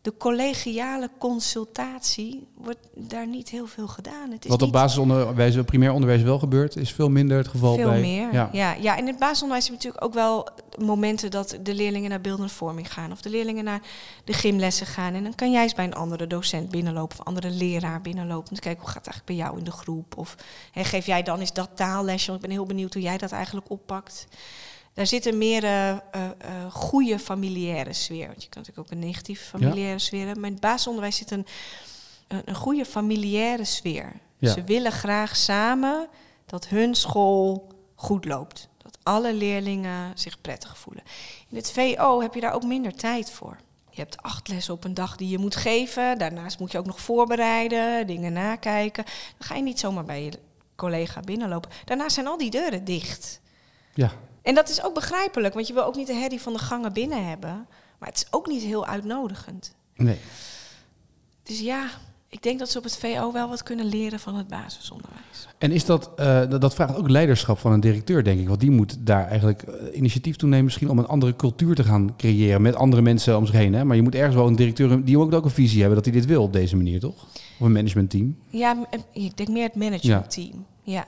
de 0.03 0.17
collegiale 0.17 1.11
consultatie 1.19 2.47
wordt 2.55 2.89
daar 2.95 3.27
niet 3.27 3.49
heel 3.49 3.67
veel 3.67 3.89
gedaan. 3.89 4.31
Het 4.31 4.45
is 4.45 4.51
wat 4.51 4.63
op 4.63 4.73
basisonderwijs, 4.73 5.57
primair 5.65 5.93
onderwijs 5.93 6.23
wel 6.23 6.39
gebeurt, 6.39 6.77
is 6.77 6.93
veel 6.93 7.09
minder 7.09 7.37
het 7.37 7.49
geval 7.49 7.75
veel 7.75 7.89
bij. 7.89 8.01
meer. 8.01 8.33
Ja. 8.33 8.49
Ja. 8.53 8.75
Ja, 8.75 8.97
in 8.97 9.07
het 9.07 9.19
basisonderwijs 9.19 9.69
heb 9.69 9.81
je 9.81 9.87
natuurlijk 9.87 10.05
ook 10.05 10.15
wel 10.15 10.49
momenten 10.85 11.31
dat 11.31 11.59
de 11.63 11.75
leerlingen 11.75 12.11
naar 12.11 12.21
beeldende 12.21 12.53
vorming 12.53 12.93
gaan 12.93 13.13
of 13.13 13.21
de 13.21 13.31
leerlingen 13.31 13.65
naar 13.65 13.81
de 14.25 14.33
gymlessen 14.33 14.87
gaan. 14.87 15.15
En 15.15 15.23
dan 15.23 15.35
kan 15.35 15.51
jij 15.51 15.63
eens 15.63 15.75
bij 15.75 15.85
een 15.85 15.95
andere 15.95 16.27
docent 16.27 16.71
binnenlopen 16.71 17.19
of 17.19 17.25
andere 17.25 17.51
leraar 17.51 18.01
binnenlopen. 18.01 18.51
Om 18.51 18.57
te 18.57 18.63
kijken 18.63 18.83
hoe 18.83 18.91
gaat 18.91 19.05
het 19.05 19.15
eigenlijk 19.15 19.39
bij 19.39 19.47
jou 19.47 19.59
in 19.59 19.65
de 19.65 19.83
groep. 19.83 20.17
Of 20.17 20.37
hè, 20.73 20.85
geef 20.85 21.07
jij 21.07 21.23
dan 21.23 21.41
eens 21.41 21.53
dat 21.53 21.71
taallesje, 21.75 22.31
want 22.31 22.43
ik 22.43 22.49
ben 22.49 22.57
heel 22.57 22.67
benieuwd 22.67 22.95
hoe 22.95 23.03
jij 23.03 23.19
dat 23.19 23.33
eigenlijk 23.33 23.71
oppakt. 23.71 24.27
Daar 24.95 25.07
zit 25.07 25.27
een 25.27 25.39
meer 25.39 25.65
eh, 25.65 25.91
eh, 25.91 26.01
goede 26.71 27.19
familiaire 27.19 27.93
sfeer. 27.93 28.27
Want 28.27 28.43
je 28.43 28.49
kan 28.49 28.63
natuurlijk 28.63 28.89
ook 28.89 28.91
een 28.91 29.07
negatieve 29.07 29.45
familiaire 29.45 29.99
sfeer 29.99 30.25
hebben. 30.25 30.41
Maar 30.41 30.49
in 30.49 30.55
het 30.55 30.65
basisonderwijs 30.65 31.17
zit 31.17 31.31
een, 31.31 31.47
een, 32.29 32.43
een 32.45 32.55
goede 32.55 32.85
familiaire 32.85 33.65
sfeer. 33.65 34.13
Ja. 34.39 34.53
Ze 34.53 34.65
willen 34.65 34.93
graag 34.93 35.37
samen 35.37 36.09
dat 36.47 36.69
hun 36.69 36.95
school 36.95 37.69
goed 37.95 38.25
loopt. 38.25 38.69
Dat 38.79 38.99
alle 39.03 39.35
leerlingen 39.35 40.19
zich 40.19 40.41
prettig 40.41 40.79
voelen. 40.79 41.03
In 41.49 41.57
het 41.57 41.73
VO 41.73 42.21
heb 42.21 42.35
je 42.35 42.41
daar 42.41 42.53
ook 42.53 42.65
minder 42.65 42.95
tijd 42.95 43.31
voor. 43.31 43.57
Je 43.91 44.01
hebt 44.01 44.23
acht 44.23 44.49
lessen 44.49 44.75
op 44.75 44.85
een 44.85 44.95
dag 44.95 45.17
die 45.17 45.29
je 45.29 45.39
moet 45.39 45.57
geven. 45.57 46.19
Daarnaast 46.19 46.59
moet 46.59 46.73
je 46.73 46.79
ook 46.79 46.87
nog 46.87 47.01
voorbereiden, 47.01 48.07
dingen 48.07 48.33
nakijken. 48.33 49.05
Dan 49.05 49.49
ga 49.49 49.55
je 49.55 49.63
niet 49.63 49.81
zomaar 49.81 50.05
bij 50.05 50.25
je 50.25 50.33
collega 50.77 51.21
binnenlopen. 51.21 51.71
Daarnaast 51.85 52.15
zijn 52.15 52.27
al 52.27 52.39
die 52.39 52.51
deuren 52.51 52.85
dicht. 52.85 53.41
ja. 53.95 54.13
En 54.43 54.55
dat 54.55 54.69
is 54.69 54.85
ook 54.85 54.95
begrijpelijk, 54.95 55.55
want 55.55 55.67
je 55.67 55.73
wil 55.73 55.85
ook 55.85 55.97
niet 55.97 56.07
de 56.07 56.15
herrie 56.15 56.41
van 56.41 56.53
de 56.53 56.59
gangen 56.59 56.93
binnen 56.93 57.29
hebben. 57.29 57.67
Maar 57.99 58.09
het 58.09 58.17
is 58.17 58.27
ook 58.31 58.47
niet 58.47 58.63
heel 58.63 58.87
uitnodigend. 58.87 59.75
Nee. 59.97 60.19
Dus 61.43 61.61
ja, 61.61 61.87
ik 62.29 62.43
denk 62.43 62.59
dat 62.59 62.71
ze 62.71 62.79
op 62.79 62.85
het 62.85 62.97
VO 62.97 63.33
wel 63.33 63.49
wat 63.49 63.63
kunnen 63.63 63.87
leren 63.87 64.21
van 64.21 64.35
het 64.35 64.49
basisonderwijs. 64.49 65.49
En 65.59 65.73
is 65.73 65.85
dat, 65.85 66.11
eh, 66.17 66.49
dat, 66.49 66.61
dat 66.61 66.75
vraagt 66.75 66.97
ook 66.97 67.09
leiderschap 67.09 67.59
van 67.59 67.73
een 67.73 67.81
directeur, 67.81 68.25
denk 68.25 68.41
ik. 68.41 68.49
Want 68.49 68.61
die 68.61 68.71
moet 68.71 68.97
daar 69.07 69.27
eigenlijk 69.27 69.63
eh, 69.63 69.97
initiatief 69.97 70.37
toe 70.37 70.49
nemen, 70.49 70.65
misschien 70.65 70.91
om 70.91 70.99
een 70.99 71.07
andere 71.07 71.37
cultuur 71.37 71.75
te 71.75 71.85
gaan 71.85 72.17
creëren 72.17 72.63
met 72.63 72.77
andere 72.77 73.03
mensen 73.03 73.37
om 73.37 73.47
zich 73.47 73.55
heen. 73.55 73.75
Hè? 73.75 73.85
Maar 73.85 73.97
je 73.97 74.03
moet 74.03 74.15
ergens 74.15 74.35
wel 74.35 74.47
een 74.47 74.57
directeur, 74.57 75.05
die 75.05 75.17
moet 75.17 75.35
ook 75.35 75.45
een 75.45 75.51
visie 75.51 75.79
hebben 75.79 75.97
dat 75.97 76.05
hij 76.05 76.15
dit 76.15 76.27
wil 76.27 76.43
op 76.43 76.53
deze 76.53 76.77
manier, 76.77 77.01
toch? 77.01 77.27
Of 77.59 77.67
een 77.67 77.73
managementteam. 77.73 78.37
Ja, 78.49 78.87
ik 79.13 79.37
denk 79.37 79.49
meer 79.49 79.63
het 79.63 79.75
managementteam. 79.75 80.47
Ja. 80.53 80.70
Ja, 80.83 81.07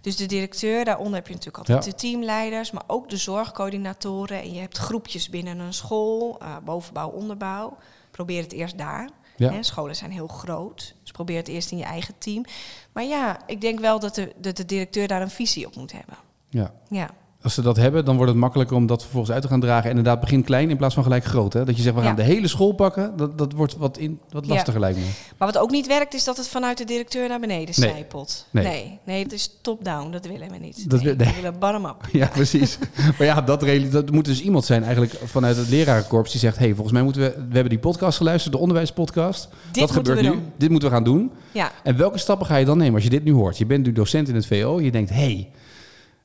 Dus 0.00 0.16
de 0.16 0.26
directeur, 0.26 0.84
daaronder 0.84 1.14
heb 1.14 1.26
je 1.26 1.32
natuurlijk 1.32 1.58
altijd 1.68 1.84
Ja. 1.84 1.90
de 1.90 1.96
teamleiders, 1.96 2.70
maar 2.70 2.82
ook 2.86 3.08
de 3.10 3.16
zorgcoördinatoren. 3.16 4.42
En 4.42 4.52
je 4.54 4.60
hebt 4.60 4.78
groepjes 4.78 5.28
binnen 5.30 5.58
een 5.58 5.72
school, 5.74 6.38
eh, 6.40 6.56
bovenbouw, 6.64 7.08
onderbouw. 7.10 7.76
Probeer 8.10 8.42
het 8.42 8.52
eerst 8.52 8.78
daar. 8.78 9.08
Ja. 9.36 9.52
Hè, 9.52 9.62
scholen 9.62 9.96
zijn 9.96 10.10
heel 10.10 10.26
groot, 10.26 10.94
dus 11.02 11.10
probeer 11.10 11.36
het 11.36 11.48
eerst 11.48 11.70
in 11.70 11.78
je 11.78 11.84
eigen 11.84 12.14
team. 12.18 12.44
Maar 12.92 13.04
ja, 13.04 13.38
ik 13.46 13.60
denk 13.60 13.80
wel 13.80 14.00
dat 14.00 14.14
de, 14.14 14.32
dat 14.36 14.56
de 14.56 14.64
directeur 14.64 15.08
daar 15.08 15.22
een 15.22 15.30
visie 15.30 15.66
op 15.66 15.76
moet 15.76 15.92
hebben. 15.92 16.16
Ja. 16.48 16.74
Ja. 16.88 17.10
Als 17.42 17.54
ze 17.54 17.62
dat 17.62 17.76
hebben, 17.76 18.04
dan 18.04 18.16
wordt 18.16 18.30
het 18.30 18.40
makkelijker 18.40 18.76
om 18.76 18.86
dat 18.86 19.02
vervolgens 19.02 19.32
uit 19.32 19.42
te 19.42 19.48
gaan 19.48 19.60
dragen. 19.60 19.84
En 19.84 19.88
inderdaad, 19.96 20.20
begin 20.20 20.44
klein 20.44 20.70
in 20.70 20.76
plaats 20.76 20.94
van 20.94 21.02
gelijk 21.02 21.24
groot. 21.24 21.52
Hè? 21.52 21.64
Dat 21.64 21.76
je 21.76 21.82
zegt, 21.82 21.94
we 21.94 22.00
gaan 22.00 22.10
Ja. 22.10 22.16
de 22.16 22.22
hele 22.22 22.48
school 22.48 22.72
pakken. 22.72 23.16
Dat, 23.16 23.38
dat 23.38 23.52
wordt 23.52 23.76
wat, 23.76 23.98
in, 23.98 24.20
wat 24.30 24.46
Ja. 24.46 24.52
lastiger, 24.54 24.80
lijkt 24.80 24.98
me. 24.98 25.04
Maar 25.38 25.52
wat 25.52 25.58
ook 25.62 25.70
niet 25.70 25.86
werkt, 25.86 26.14
is 26.14 26.24
dat 26.24 26.36
het 26.36 26.48
vanuit 26.48 26.78
de 26.78 26.84
directeur 26.84 27.28
naar 27.28 27.40
beneden 27.40 27.74
Nee. 27.80 28.04
Nee. 28.50 28.64
Nee. 28.64 28.98
nee, 29.04 29.22
het 29.22 29.32
is 29.32 29.58
top-down, 29.60 30.10
dat 30.10 30.26
willen 30.26 30.50
we 30.50 30.56
niet. 30.58 30.90
Dat 30.90 31.02
nee, 31.02 31.16
wil- 31.16 31.26
nee. 31.26 31.34
We 31.34 31.40
willen 31.42 31.58
bottom-up. 31.58 31.96
Ja, 32.22 32.26
precies. 32.26 32.78
maar 33.18 33.26
ja, 33.26 33.40
dat, 33.40 33.64
dat 33.90 34.10
moet 34.10 34.24
dus 34.24 34.42
iemand 34.42 34.64
zijn 34.64 34.82
eigenlijk 34.82 35.14
vanuit 35.24 35.56
het 35.56 35.68
lerarenkorps 35.68 36.30
die 36.30 36.40
zegt... 36.40 36.58
hey, 36.58 36.68
volgens 36.74 36.92
mij 36.92 37.02
moeten 37.02 37.22
we... 37.22 37.28
We 37.36 37.52
hebben 37.54 37.68
die 37.70 37.78
podcast 37.78 38.16
geluisterd, 38.16 38.52
de 38.54 38.60
onderwijspodcast. 38.60 39.48
dat 39.72 39.76
moeten 39.76 39.96
gebeurt 39.96 40.20
nu. 40.20 40.26
doen. 40.28 40.42
Dit 40.56 40.70
moeten 40.70 40.88
we 40.88 40.94
gaan 40.94 41.04
doen. 41.04 41.30
Ja, 41.52 41.70
En 41.82 41.96
welke 41.96 42.18
stappen 42.18 42.46
ga 42.46 42.56
je 42.56 42.64
dan 42.64 42.78
nemen 42.78 42.94
als 42.94 43.04
je 43.04 43.10
dit 43.10 43.24
nu 43.24 43.32
hoort? 43.32 43.58
Je 43.58 43.66
bent 43.66 43.86
nu 43.86 43.92
docent 43.92 44.28
in 44.28 44.34
het 44.34 44.46
VO. 44.46 44.80
Je 44.80 44.90
denkt, 44.90 45.10
hey, 45.10 45.50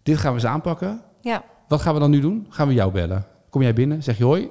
dit 0.08 0.18
gaan 0.18 0.34
we 0.34 0.40
eens 0.40 0.48
aanpakken. 0.50 1.02
ja. 1.22 1.44
Wat 1.68 1.82
gaan 1.82 1.94
we 1.94 2.00
dan 2.00 2.10
nu 2.10 2.20
doen? 2.20 2.46
Gaan 2.50 2.68
we 2.68 2.74
jou 2.74 2.92
bellen? 2.92 3.28
Kom 3.50 3.62
jij 3.62 3.74
binnen? 3.74 4.04
Zeg 4.04 4.18
je 4.18 4.24
hoi? 4.24 4.50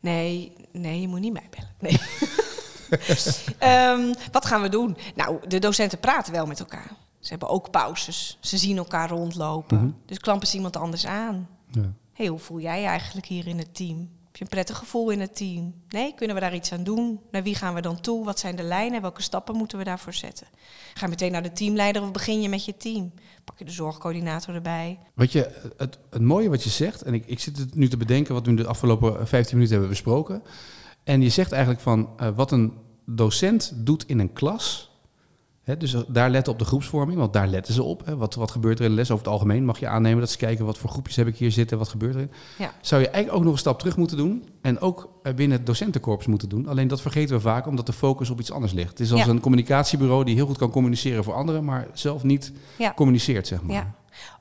Nee, 0.00 0.52
nee, 0.72 1.00
je 1.00 1.08
moet 1.08 1.20
niet 1.20 1.32
mij 1.32 1.48
bellen. 1.50 1.74
Nee. 1.78 2.00
Ehm, 3.58 4.14
wat 4.32 4.46
gaan 4.46 4.62
we 4.62 4.68
doen? 4.68 4.96
Nou, 5.14 5.48
de 5.48 5.58
docenten 5.58 5.98
praten 5.98 6.32
wel 6.32 6.46
met 6.46 6.60
elkaar. 6.60 6.90
Ze 7.20 7.28
hebben 7.30 7.48
ook 7.48 7.70
pauzes. 7.70 8.38
Ze 8.40 8.56
zien 8.56 8.76
elkaar 8.76 9.08
rondlopen. 9.08 9.76
Mhm. 9.76 9.90
Dus 10.06 10.18
klampen 10.18 10.48
ze 10.48 10.56
iemand 10.56 10.76
anders 10.76 11.06
aan. 11.06 11.48
Ja. 11.70 11.92
hey, 12.12 12.26
hoe 12.26 12.38
voel 12.38 12.60
jij 12.60 12.80
je 12.80 12.86
eigenlijk 12.86 13.26
hier 13.26 13.46
in 13.46 13.58
het 13.58 13.74
team? 13.74 14.08
Heb 14.36 14.48
je 14.48 14.54
een 14.54 14.62
prettig 14.62 14.84
gevoel 14.84 15.10
in 15.10 15.20
het 15.20 15.36
team? 15.36 15.74
Nee, 15.88 16.14
kunnen 16.14 16.36
we 16.36 16.42
daar 16.42 16.54
iets 16.54 16.72
aan 16.72 16.84
doen? 16.84 17.20
Naar 17.30 17.42
wie 17.42 17.54
gaan 17.54 17.74
we 17.74 17.80
dan 17.80 18.00
toe? 18.00 18.24
Wat 18.24 18.38
zijn 18.38 18.56
de 18.56 18.62
lijnen? 18.62 19.00
Welke 19.00 19.22
stappen 19.22 19.56
moeten 19.56 19.78
we 19.78 19.84
daarvoor 19.84 20.14
zetten? 20.14 20.46
Ga 20.94 21.04
je 21.04 21.10
meteen 21.10 21.32
naar 21.32 21.42
de 21.42 21.52
teamleider 21.52 22.02
of 22.02 22.10
begin 22.10 22.42
je 22.42 22.48
met 22.48 22.64
je 22.64 22.76
team? 22.76 23.12
Pak 23.44 23.58
je 23.58 23.64
de 23.64 23.70
zorgcoördinator 23.70 24.54
erbij? 24.54 24.98
Weet 25.14 25.32
je, 25.32 25.70
het, 25.76 25.98
het 26.10 26.22
mooie 26.22 26.48
wat 26.48 26.62
je 26.62 26.70
zegt, 26.70 27.02
en 27.02 27.14
ik, 27.14 27.26
ik 27.26 27.40
zit 27.40 27.58
het 27.58 27.74
nu 27.74 27.88
te 27.88 27.96
bedenken 27.96 28.34
wat 28.34 28.46
we 28.46 28.54
de 28.54 28.66
afgelopen 28.66 29.28
15 29.28 29.54
minuten 29.54 29.72
hebben 29.72 29.88
besproken. 29.88 30.42
En 31.04 31.22
je 31.22 31.30
zegt 31.30 31.52
eigenlijk 31.52 31.82
van 31.82 32.08
eh, 32.16 32.28
wat 32.34 32.52
een 32.52 32.72
docent 33.04 33.72
doet 33.74 34.06
in 34.06 34.18
een 34.18 34.32
klas. 34.32 34.95
Dus 35.78 35.96
daar 36.08 36.30
letten 36.30 36.52
op 36.52 36.58
de 36.58 36.64
groepsvorming, 36.64 37.18
want 37.18 37.32
daar 37.32 37.46
letten 37.48 37.74
ze 37.74 37.82
op. 37.82 38.08
Wat, 38.08 38.34
wat 38.34 38.50
gebeurt 38.50 38.78
er 38.78 38.84
in 38.84 38.90
de 38.90 38.96
les 38.96 39.10
over 39.10 39.24
het 39.24 39.32
algemeen? 39.32 39.64
Mag 39.64 39.78
je 39.78 39.88
aannemen 39.88 40.20
dat 40.20 40.30
ze 40.30 40.36
kijken 40.36 40.64
wat 40.64 40.78
voor 40.78 40.90
groepjes 40.90 41.16
heb 41.16 41.26
ik 41.26 41.36
hier 41.36 41.52
zitten, 41.52 41.78
wat 41.78 41.88
gebeurt 41.88 42.14
er? 42.14 42.28
Ja. 42.58 42.72
Zou 42.80 43.00
je 43.00 43.08
eigenlijk 43.08 43.36
ook 43.38 43.44
nog 43.44 43.52
een 43.52 43.58
stap 43.58 43.78
terug 43.78 43.96
moeten 43.96 44.16
doen 44.16 44.48
en 44.62 44.80
ook 44.80 45.10
eh, 45.22 45.34
binnen 45.34 45.56
het 45.56 45.66
docentenkorps 45.66 46.26
moeten 46.26 46.48
doen. 46.48 46.66
Alleen 46.68 46.88
dat 46.88 47.00
vergeten 47.00 47.34
we 47.34 47.40
vaak 47.40 47.66
omdat 47.66 47.86
de 47.86 47.92
focus 47.92 48.30
op 48.30 48.40
iets 48.40 48.52
anders 48.52 48.72
ligt. 48.72 48.90
Het 48.90 49.00
is 49.00 49.12
als 49.12 49.24
Ja. 49.24 49.28
een 49.28 49.40
communicatiebureau 49.40 50.24
die 50.24 50.34
heel 50.34 50.46
goed 50.46 50.58
kan 50.58 50.70
communiceren 50.70 51.24
voor 51.24 51.34
anderen, 51.34 51.64
maar 51.64 51.86
zelf 51.94 52.22
niet 52.22 52.52
Ja. 52.78 52.92
communiceert, 52.94 53.46
zeg 53.46 53.62
maar. 53.62 53.74
Ja. 53.76 53.94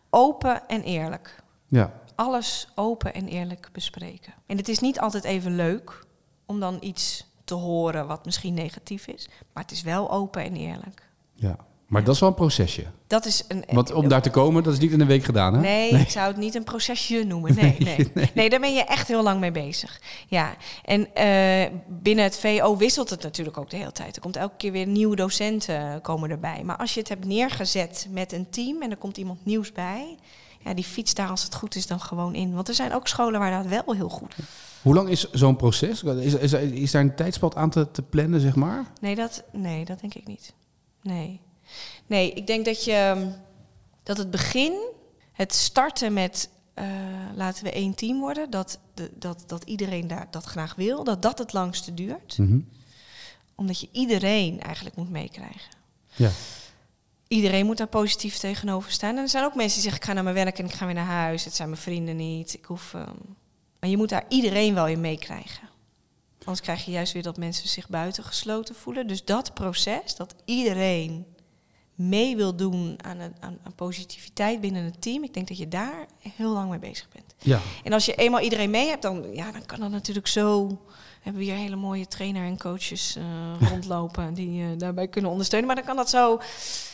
Open 0.10 0.68
en 0.68 0.82
eerlijk. 0.84 1.44
ja. 1.68 1.94
Alles 2.16 2.68
open 2.76 3.14
en 3.14 3.28
eerlijk 3.28 3.70
bespreken. 3.72 4.34
En 4.46 4.58
het 4.58 4.68
is 4.68 4.80
niet 4.80 5.00
altijd 5.00 5.24
even 5.24 5.56
leuk 5.56 6.06
om 6.46 6.60
dan 6.60 6.78
iets 6.80 7.26
te 7.44 7.54
horen 7.54 8.08
wat 8.08 8.26
misschien 8.26 8.54
negatief 8.54 9.08
is. 9.08 9.30
Maar 9.54 9.64
het 9.64 9.72
is 9.72 9.82
wel 9.82 10.12
open 10.12 10.44
en 10.44 10.56
eerlijk. 10.56 11.04
Ja, 11.36 11.58
maar 11.88 12.04
dat 12.04 12.14
is 12.14 12.20
wel 12.20 12.30
een 12.30 12.36
procesje. 12.36 12.84
Dat 13.08 13.26
is 13.26 13.44
een. 13.48 13.64
Want 13.72 13.92
om 13.92 14.08
daar 14.08 14.22
te 14.22 14.30
komen, 14.30 14.64
dat 14.64 14.74
is 14.74 14.80
niet 14.80 14.92
in 14.92 15.00
een 15.02 15.08
week 15.08 15.24
gedaan, 15.24 15.54
hè? 15.54 15.60
Nee, 15.60 15.90
ik 15.90 16.10
zou 16.10 16.28
het 16.28 16.38
niet 16.38 16.56
een 16.56 16.64
procesje 16.64 17.24
noemen. 17.24 17.56
Nee, 17.56 17.76
nee, 17.80 18.12
nee. 18.34 18.50
daar 18.50 18.60
ben 18.60 18.74
je 18.74 18.84
echt 18.84 19.08
heel 19.08 19.24
lang 19.24 19.40
mee 19.40 19.52
bezig. 19.52 20.02
Ja, 20.28 20.56
en 20.84 21.16
eh, 21.16 21.72
binnen 21.88 22.24
het 22.24 22.38
VO 22.38 22.78
wisselt 22.78 23.10
het 23.10 23.24
natuurlijk 23.24 23.58
ook 23.58 23.70
de 23.70 23.78
hele 23.78 23.92
tijd. 23.92 24.16
Er 24.16 24.22
komt 24.22 24.36
elke 24.36 24.56
keer 24.58 24.72
weer 24.72 24.88
nieuwe 24.88 25.16
docenten 25.16 25.94
eh, 25.94 26.02
komen 26.02 26.30
erbij. 26.30 26.64
Maar 26.64 26.78
als 26.78 26.94
je 26.94 27.00
het 27.00 27.10
hebt 27.10 27.26
neergezet 27.26 28.08
met 28.12 28.32
een 28.32 28.50
team 28.50 28.82
en 28.82 28.92
er 28.92 28.98
komt 28.98 29.18
iemand 29.18 29.46
nieuws 29.46 29.72
bij, 29.72 30.18
ja, 30.64 30.74
die 30.74 30.84
fietst 30.84 31.16
daar 31.16 31.30
als 31.30 31.44
het 31.44 31.56
goed 31.56 31.76
is 31.76 31.88
dan 31.88 32.00
gewoon 32.00 32.36
in. 32.36 32.54
Want 32.54 32.68
er 32.68 32.76
zijn 32.76 32.94
ook 32.94 33.08
scholen 33.08 33.40
waar 33.40 33.64
dat 33.64 33.84
wel 33.84 33.96
heel 33.96 34.10
goed. 34.10 34.36
Hoe 34.82 34.94
lang 34.94 35.10
is 35.10 35.32
zo'n 35.32 35.56
proces? 35.56 36.04
Is, 36.04 36.34
is, 36.34 36.54
is 36.54 36.92
daar 36.92 37.02
een 37.02 37.16
tijdspad 37.16 37.56
aan 37.56 37.70
te, 37.70 37.92
te 37.92 38.02
plannen, 38.02 38.40
zeg 38.40 38.56
maar? 38.56 38.86
Nee, 39.02 39.16
dat, 39.16 39.44
nee, 39.52 39.86
dat 39.86 40.00
denk 40.00 40.14
ik 40.14 40.28
niet. 40.28 40.54
Nee. 41.06 41.42
Nee, 42.06 42.32
ik 42.32 42.48
denk 42.48 42.66
dat 42.66 42.84
je 42.84 43.28
dat 44.04 44.18
het 44.18 44.32
begin, 44.32 44.82
het 45.32 45.54
starten 45.54 46.14
met 46.14 46.50
eh, 46.74 46.86
laten 47.36 47.64
we 47.64 47.72
één 47.72 47.96
team 47.96 48.20
worden, 48.20 48.50
dat, 48.50 48.80
de, 48.94 49.12
dat, 49.16 49.44
dat 49.48 49.64
iedereen 49.64 50.08
daar 50.08 50.28
dat 50.32 50.44
graag 50.44 50.76
wil, 50.76 51.04
dat 51.04 51.22
dat 51.22 51.38
het 51.38 51.54
langste 51.54 51.94
duurt. 51.94 52.38
Mhm. 52.38 52.60
Omdat 53.56 53.80
je 53.80 53.90
iedereen 53.92 54.62
eigenlijk 54.62 54.96
moet 54.96 55.10
meekrijgen. 55.10 55.72
Ja. 56.16 56.30
Iedereen 57.28 57.66
moet 57.66 57.78
daar 57.78 57.88
positief 57.88 58.38
tegenover 58.38 58.92
staan. 58.92 59.16
En 59.16 59.22
er 59.22 59.30
zijn 59.30 59.44
ook 59.44 59.56
mensen 59.56 59.74
die 59.74 59.82
zeggen, 59.82 60.02
ik 60.02 60.08
ga 60.08 60.14
naar 60.14 60.24
mijn 60.24 60.36
werk 60.36 60.60
en 60.60 60.66
ik 60.66 60.74
ga 60.74 60.86
weer 60.86 60.96
naar 60.96 61.06
huis. 61.06 61.46
Het 61.46 61.56
zijn 61.56 61.70
mijn 61.70 61.82
vrienden 61.82 62.16
niet. 62.16 62.54
Ik 62.54 62.66
hoef, 62.66 62.94
ehm, 62.94 63.16
Maar 63.80 63.90
je 63.90 63.98
moet 63.98 64.10
daar 64.10 64.26
iedereen 64.30 64.74
wel 64.74 64.88
in 64.88 65.02
meekrijgen. 65.02 65.70
Anders 66.46 66.62
krijg 66.62 66.86
je 66.86 66.92
juist 66.92 67.14
weer 67.14 67.24
dat 67.24 67.38
mensen 67.38 67.70
zich 67.70 67.90
buitengesloten 67.90 68.76
voelen. 68.76 69.08
Dus 69.08 69.26
dat 69.26 69.54
proces, 69.54 70.16
dat 70.16 70.36
iedereen 70.46 71.26
mee 71.96 72.36
wil 72.36 72.56
doen 72.56 72.98
aan, 73.02 73.20
een, 73.20 73.36
aan, 73.40 73.58
aan 73.64 73.76
positiviteit 73.76 74.62
binnen 74.62 74.84
het 74.84 75.02
team. 75.02 75.24
Ik 75.24 75.34
denk 75.34 75.48
dat 75.48 75.58
je 75.58 75.68
daar 75.68 76.06
heel 76.20 76.52
lang 76.52 76.70
mee 76.70 76.80
bezig 76.80 77.08
bent. 77.14 77.36
Ja. 77.38 77.60
En 77.84 77.94
als 77.94 78.06
je 78.06 78.16
eenmaal 78.16 78.40
iedereen 78.40 78.70
mee 78.70 78.88
hebt, 78.88 79.02
dan, 79.02 79.34
ja, 79.34 79.52
dan 79.52 79.66
kan 79.66 79.80
dat 79.80 79.92
natuurlijk 79.92 80.28
zo. 80.28 80.68
We 80.68 81.32
hebben 81.32 81.42
hier 81.42 81.56
hele 81.56 81.76
mooie 81.76 82.08
trainer 82.08 82.46
en 82.46 82.58
coaches 82.58 83.16
eh, 83.16 83.70
rondlopen 83.70 84.34
die 84.34 84.64
eh, 84.64 84.68
daarbij 84.78 85.08
kunnen 85.08 85.32
ondersteunen. 85.32 85.68
Maar 85.68 85.76
dan 85.76 85.86
kan 85.86 85.96
dat 85.96 86.10
zo 86.10 86.40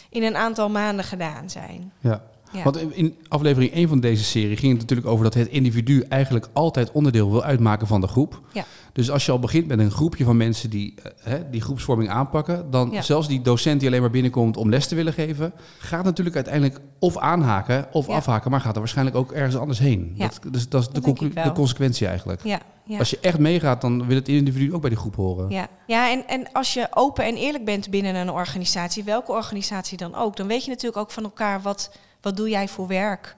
in 0.09 0.23
een 0.23 0.35
aantal 0.35 0.69
maanden 0.69 1.05
gedaan 1.05 1.49
zijn. 1.49 1.93
ja. 1.99 2.23
Ja. 2.53 2.63
Want 2.63 2.77
in- 2.77 2.95
in 2.95 3.15
aflevering 3.27 3.73
1 3.73 3.87
van 3.87 3.99
deze 3.99 4.23
serie 4.23 4.57
ging 4.57 4.71
het 4.71 4.81
natuurlijk 4.81 5.07
over 5.09 5.23
dat 5.23 5.33
het 5.33 5.47
individu 5.47 6.01
eigenlijk 6.09 6.49
altijd 6.53 6.91
onderdeel 6.91 7.31
wil 7.31 7.43
uitmaken 7.43 7.87
van 7.87 8.01
de 8.01 8.07
groep. 8.07 8.41
Ja. 8.53 8.65
Dus 8.93 9.11
als 9.11 9.25
je 9.25 9.31
al 9.31 9.39
begint 9.39 9.67
met 9.67 9.79
een 9.79 9.91
groepje 9.91 10.23
van 10.23 10.37
mensen 10.37 10.69
die 10.69 10.93
eh, 11.03 11.11
hè, 11.23 11.49
die 11.49 11.61
groepsvorming 11.61 12.09
aanpakken, 12.09 12.71
dan 12.71 12.89
Ja. 12.91 13.01
zelfs 13.01 13.27
die 13.27 13.41
docent 13.41 13.79
die 13.79 13.89
alleen 13.89 14.01
maar 14.01 14.09
binnenkomt 14.09 14.57
om 14.57 14.69
les 14.69 14.87
te 14.87 14.95
willen 14.95 15.13
geven, 15.13 15.53
gaat 15.77 16.03
natuurlijk 16.03 16.35
uiteindelijk 16.35 16.79
of 16.99 17.17
aanhaken 17.17 17.87
of 17.91 18.09
afhaken, 18.09 18.51
maar 18.51 18.61
gaat 18.61 18.73
er 18.73 18.79
waarschijnlijk 18.79 19.17
ook 19.17 19.31
ergens 19.31 19.55
anders 19.57 19.79
heen. 19.79 20.15
Dat, 20.17 20.39
dus 20.51 20.69
dat 20.69 20.81
is 20.81 20.87
de, 20.87 21.01
Dat 21.33 21.43
de 21.43 21.51
consequentie 21.51 22.07
eigenlijk. 22.07 22.43
Ja, 22.43 22.59
ja. 22.85 22.97
Als 22.97 23.09
je 23.09 23.17
echt 23.21 23.39
meegaat, 23.39 23.81
dan 23.81 24.07
wil 24.07 24.15
het 24.15 24.27
individu 24.27 24.73
ook 24.73 24.81
bij 24.81 24.89
die 24.89 24.99
groep 24.99 25.15
horen. 25.15 25.49
Ja, 25.49 25.67
ja 25.87 26.11
en, 26.11 26.27
en 26.27 26.51
als 26.51 26.73
je 26.73 26.87
open 26.93 27.25
en 27.25 27.35
eerlijk 27.35 27.65
bent 27.65 27.89
binnen 27.89 28.15
een 28.15 28.29
organisatie, 28.31 29.03
welke 29.03 29.31
organisatie 29.31 29.97
dan 29.97 30.15
ook, 30.15 30.35
dan 30.35 30.47
weet 30.47 30.63
je 30.63 30.69
natuurlijk 30.69 31.01
ook 31.01 31.11
van 31.11 31.23
elkaar 31.23 31.61
wat, 31.61 31.91
wat 32.21 32.37
doe 32.37 32.49
jij 32.49 32.67
voor 32.67 32.87
werk? 32.87 33.35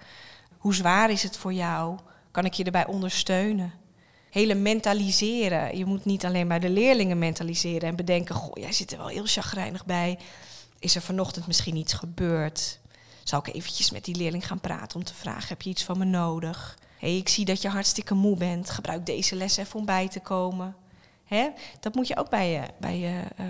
Hoe 0.58 0.76
zwaar 0.76 1.10
is 1.10 1.24
het 1.24 1.38
voor 1.38 1.54
jou? 1.54 1.98
Kan 2.32 2.46
ik 2.46 2.54
je 2.54 2.64
erbij 2.64 2.86
ondersteunen? 2.86 3.74
Hele 4.30 4.56
mentaliseren. 4.56 5.78
Je 5.78 5.86
moet 5.86 6.06
niet 6.06 6.26
alleen 6.26 6.48
bij 6.48 6.60
de 6.60 6.70
leerlingen 6.70 7.20
mentaliseren 7.20 7.90
en 7.90 7.96
bedenken: 7.96 8.36
Goh, 8.36 8.52
jij 8.54 8.72
zit 8.72 8.92
er 8.92 8.98
wel 8.98 9.08
heel 9.08 9.26
chagrijnig 9.26 9.86
bij. 9.86 10.20
Is 10.80 10.96
er 10.96 11.02
vanochtend 11.02 11.48
misschien 11.48 11.76
iets 11.76 11.94
gebeurd? 11.94 12.80
Zal 13.24 13.40
ik 13.40 13.56
eventjes 13.56 13.92
met 13.92 14.06
die 14.06 14.16
leerling 14.16 14.48
gaan 14.48 14.60
praten 14.60 15.00
om 15.00 15.04
te 15.04 15.14
vragen: 15.14 15.48
heb 15.48 15.62
je 15.62 15.70
iets 15.70 15.84
van 15.84 15.98
me 15.98 16.06
nodig? 16.06 16.78
hey, 17.04 17.18
ik 17.18 17.30
zie 17.30 17.46
dat 17.46 17.62
je 17.62 17.70
hartstikke 17.70 18.14
moe 18.14 18.38
bent. 18.38 18.70
Gebruik 18.70 19.06
deze 19.06 19.36
les 19.36 19.58
even 19.58 19.80
om 19.80 19.86
bij 19.86 20.08
te 20.08 20.20
komen. 20.20 20.76
Hè? 21.24 21.50
Dat 21.80 21.96
moet 21.96 22.08
je 22.08 22.18
ook 22.18 22.30
bij 22.30 22.52
je, 22.52 22.62
bij, 22.80 23.00
je, 23.00 23.22
eh, 23.36 23.46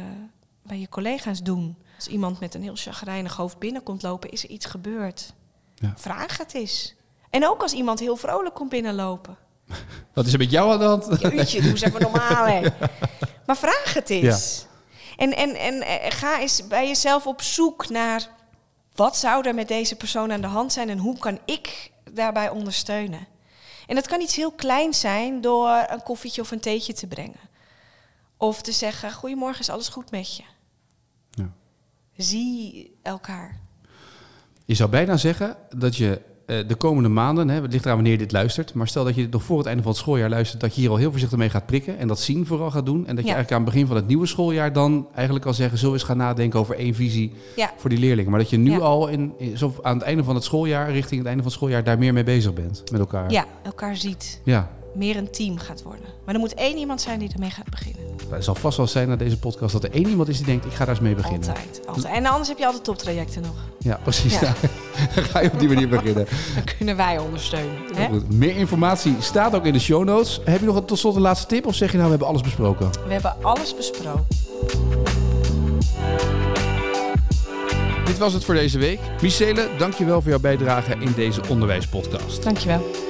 bij 0.61 0.79
je 0.79 0.89
collega's 0.89 1.43
doen. 1.43 1.77
Als 2.03 2.11
iemand 2.11 2.39
met 2.39 2.53
een 2.53 2.61
heel 2.61 2.75
chagrijnig 2.75 3.35
hoofd 3.35 3.59
binnenkomt 3.59 4.01
lopen, 4.01 4.31
is 4.31 4.43
er 4.43 4.49
iets 4.49 4.65
gebeurd. 4.65 5.33
Ja. 5.75 5.93
Vraag 5.95 6.37
het 6.37 6.53
eens. 6.53 6.95
En 7.29 7.47
ook 7.47 7.61
als 7.61 7.73
iemand 7.73 7.99
heel 7.99 8.15
vrolijk 8.15 8.55
komt 8.55 8.69
binnenlopen. 8.69 9.37
Wat 10.13 10.25
is 10.25 10.33
er 10.33 10.39
met 10.39 10.51
jou 10.51 10.71
aan 10.71 10.79
de 10.79 10.85
hand? 10.85 11.21
Jeetje, 11.21 11.61
doe 11.61 11.71
eens 11.71 11.81
even 11.81 12.01
normaal, 12.01 12.45
hè. 12.45 12.61
Maar 13.45 13.57
vraag 13.57 13.93
het 13.93 14.09
eens. 14.09 14.65
En, 15.17 15.35
en, 15.35 15.55
en 15.55 15.81
eh, 15.81 16.11
ga 16.11 16.39
eens 16.39 16.67
bij 16.67 16.87
jezelf 16.87 17.27
op 17.27 17.41
zoek 17.41 17.89
naar... 17.89 18.27
wat 18.95 19.17
zou 19.17 19.47
er 19.47 19.55
met 19.55 19.67
deze 19.67 19.95
persoon 19.95 20.31
aan 20.31 20.41
de 20.41 20.47
hand 20.47 20.73
zijn... 20.73 20.89
en 20.89 20.97
hoe 20.97 21.17
kan 21.17 21.39
ik 21.45 21.91
daarbij 22.11 22.49
ondersteunen? 22.49 23.27
En 23.87 23.95
dat 23.95 24.07
kan 24.07 24.21
iets 24.21 24.35
heel 24.35 24.51
kleins 24.51 24.99
zijn 24.99 25.41
door 25.41 25.85
een 25.87 26.03
koffietje 26.03 26.41
of 26.41 26.51
een 26.51 26.59
theetje 26.59 26.93
te 26.93 27.07
brengen. 27.07 27.49
Of 28.37 28.61
te 28.61 28.71
zeggen, 28.71 29.11
goedemorgen, 29.11 29.59
is 29.59 29.69
alles 29.69 29.87
goed 29.87 30.11
met 30.11 30.35
je? 30.35 30.43
Zie 32.17 32.91
elkaar. 33.01 33.59
Je 34.65 34.73
zou 34.75 34.89
bijna 34.89 35.17
zeggen 35.17 35.55
dat 35.77 35.95
je 35.95 36.21
eh, 36.45 36.67
de 36.67 36.75
komende 36.75 37.09
maanden, 37.09 37.49
hè, 37.49 37.61
het 37.61 37.71
ligt 37.71 37.83
eraan 37.83 37.95
wanneer 37.95 38.13
je 38.13 38.17
dit 38.19 38.31
luistert, 38.31 38.73
maar 38.73 38.87
stel 38.87 39.03
dat 39.03 39.15
je 39.15 39.21
dit 39.21 39.31
nog 39.31 39.43
voor 39.43 39.57
het 39.57 39.67
einde 39.67 39.81
van 39.83 39.91
het 39.91 40.01
schooljaar 40.01 40.29
luistert, 40.29 40.61
dat 40.61 40.75
je 40.75 40.81
hier 40.81 40.89
al 40.89 40.95
heel 40.97 41.09
voorzichtig 41.11 41.37
mee 41.37 41.49
gaat 41.49 41.65
prikken 41.65 41.97
en 41.97 42.07
dat 42.07 42.19
zien 42.19 42.45
vooral 42.45 42.71
gaat 42.71 42.85
doen. 42.85 43.07
En 43.07 43.15
dat 43.15 43.25
je 43.25 43.31
eigenlijk 43.33 43.51
aan 43.51 43.61
het 43.61 43.71
begin 43.73 43.87
van 43.87 43.95
het 43.95 44.07
nieuwe 44.07 44.25
schooljaar 44.25 44.73
dan 44.73 45.07
eigenlijk 45.13 45.45
al 45.45 45.53
zeggen, 45.53 45.87
we 45.87 45.93
eens 45.93 46.03
gaan 46.03 46.17
nadenken 46.17 46.59
over 46.59 46.75
één 46.75 46.93
visie 46.95 47.33
Ja, 47.55 47.71
voor 47.77 47.89
die 47.89 47.99
leerlingen. 47.99 48.31
Maar 48.31 48.39
dat 48.39 48.49
je 48.49 48.57
nu 48.57 48.71
Ja. 48.71 48.77
al 48.77 49.07
in, 49.07 49.33
in- 49.37 49.57
zo 49.57 49.75
aan 49.81 49.97
het 49.97 50.03
einde 50.03 50.23
van 50.23 50.35
het 50.35 50.43
schooljaar, 50.43 50.91
richting 50.91 51.17
het 51.19 51.27
einde 51.27 51.43
van 51.43 51.51
het 51.51 51.59
schooljaar, 51.59 51.83
daar 51.83 51.97
meer 51.97 52.13
mee 52.13 52.23
bezig 52.23 52.53
bent 52.53 52.83
met 52.91 52.99
elkaar. 52.99 53.31
ja, 53.31 53.45
elkaar 53.63 53.95
ziet. 53.95 54.41
Ja. 54.43 54.71
Meer 54.93 55.17
een 55.17 55.31
team 55.31 55.57
gaat 55.57 55.83
worden. 55.83 56.05
Maar 56.25 56.33
er 56.33 56.39
moet 56.39 56.53
één 56.53 56.77
iemand 56.77 57.01
zijn 57.01 57.19
die 57.19 57.29
ermee 57.33 57.49
gaat 57.49 57.69
beginnen. 57.69 58.01
Het 58.29 58.43
zal 58.43 58.55
vast 58.55 58.77
wel 58.77 58.87
zijn 58.87 59.07
na 59.07 59.15
deze 59.15 59.39
podcast 59.39 59.73
dat 59.73 59.83
er 59.83 59.91
één 59.91 60.07
iemand 60.07 60.29
is 60.29 60.37
die 60.37 60.45
denkt, 60.45 60.65
ik 60.65 60.71
ga 60.71 60.85
daar 60.85 60.89
eens 60.93 60.99
mee 60.99 61.15
beginnen. 61.15 61.49
Altijd, 61.49 61.81
altijd. 61.85 62.13
En 62.13 62.25
anders 62.25 62.47
heb 62.47 62.57
je 62.57 62.65
altijd 62.65 62.83
toptrajecten 62.83 63.41
nog. 63.41 63.55
Ja, 63.79 63.99
precies. 64.03 64.39
Ja. 64.39 64.53
Dan 65.15 65.23
ga 65.31 65.39
je 65.39 65.51
op 65.51 65.59
die 65.59 65.67
manier 65.67 65.89
beginnen. 65.89 66.27
Dan 66.55 66.63
kunnen 66.77 66.95
wij 66.95 67.19
ondersteunen. 67.19 67.75
Hè? 67.95 68.07
Goed. 68.07 68.33
Meer 68.33 68.55
informatie 68.55 69.15
staat 69.19 69.55
ook 69.55 69.65
in 69.65 69.73
de 69.73 69.79
show 69.79 70.03
notes. 70.03 70.39
Heb 70.43 70.59
je 70.59 70.65
nog 70.65 70.75
een, 70.75 70.85
tot 70.85 70.99
slot 70.99 71.15
een 71.15 71.21
laatste 71.21 71.47
tip 71.47 71.65
of 71.65 71.75
zeg 71.75 71.91
je 71.91 71.97
nou, 71.97 72.03
we 72.03 72.11
hebben 72.11 72.27
alles 72.27 72.41
besproken? 72.41 72.89
We 73.07 73.13
hebben 73.13 73.35
alles 73.41 73.75
besproken. 73.75 74.25
Dit 78.05 78.17
was 78.17 78.33
het 78.33 78.43
voor 78.43 78.53
deze 78.53 78.77
week. 78.79 78.99
Michele, 79.21 79.69
dankjewel 79.77 80.21
voor 80.21 80.29
jouw 80.29 80.39
bijdrage 80.39 80.95
in 80.99 81.13
deze 81.15 81.41
onderwijspodcast. 81.49 82.43
Dankjewel. 82.43 83.02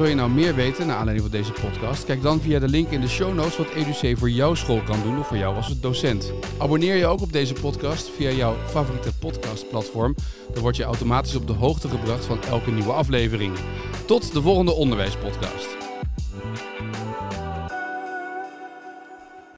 Wil 0.00 0.08
je 0.08 0.14
nou 0.14 0.30
meer 0.30 0.54
weten 0.54 0.86
naar 0.86 0.96
aanleiding 0.96 1.30
van 1.30 1.38
deze 1.38 1.52
podcast? 1.52 2.04
Kijk 2.04 2.22
dan 2.22 2.40
via 2.40 2.58
de 2.58 2.68
link 2.68 2.90
in 2.90 3.00
de 3.00 3.08
show 3.08 3.34
notes 3.34 3.56
wat 3.56 3.70
EduC 3.70 4.18
voor 4.18 4.30
jouw 4.30 4.54
school 4.54 4.82
kan 4.82 5.02
doen 5.02 5.18
of 5.18 5.26
voor 5.26 5.36
jou 5.36 5.56
als 5.56 5.80
docent. 5.80 6.32
Abonneer 6.58 6.96
je 6.96 7.06
ook 7.06 7.20
op 7.20 7.32
deze 7.32 7.54
podcast 7.54 8.08
via 8.08 8.30
jouw 8.30 8.56
favoriete 8.66 9.18
podcastplatform. 9.18 10.14
Dan 10.52 10.62
word 10.62 10.76
je 10.76 10.82
automatisch 10.82 11.34
op 11.34 11.46
de 11.46 11.52
hoogte 11.52 11.88
gebracht 11.88 12.24
van 12.24 12.42
elke 12.42 12.70
nieuwe 12.70 12.92
aflevering. 12.92 13.56
Tot 14.06 14.32
de 14.32 14.42
volgende 14.42 14.72
onderwijspodcast. 14.72 15.89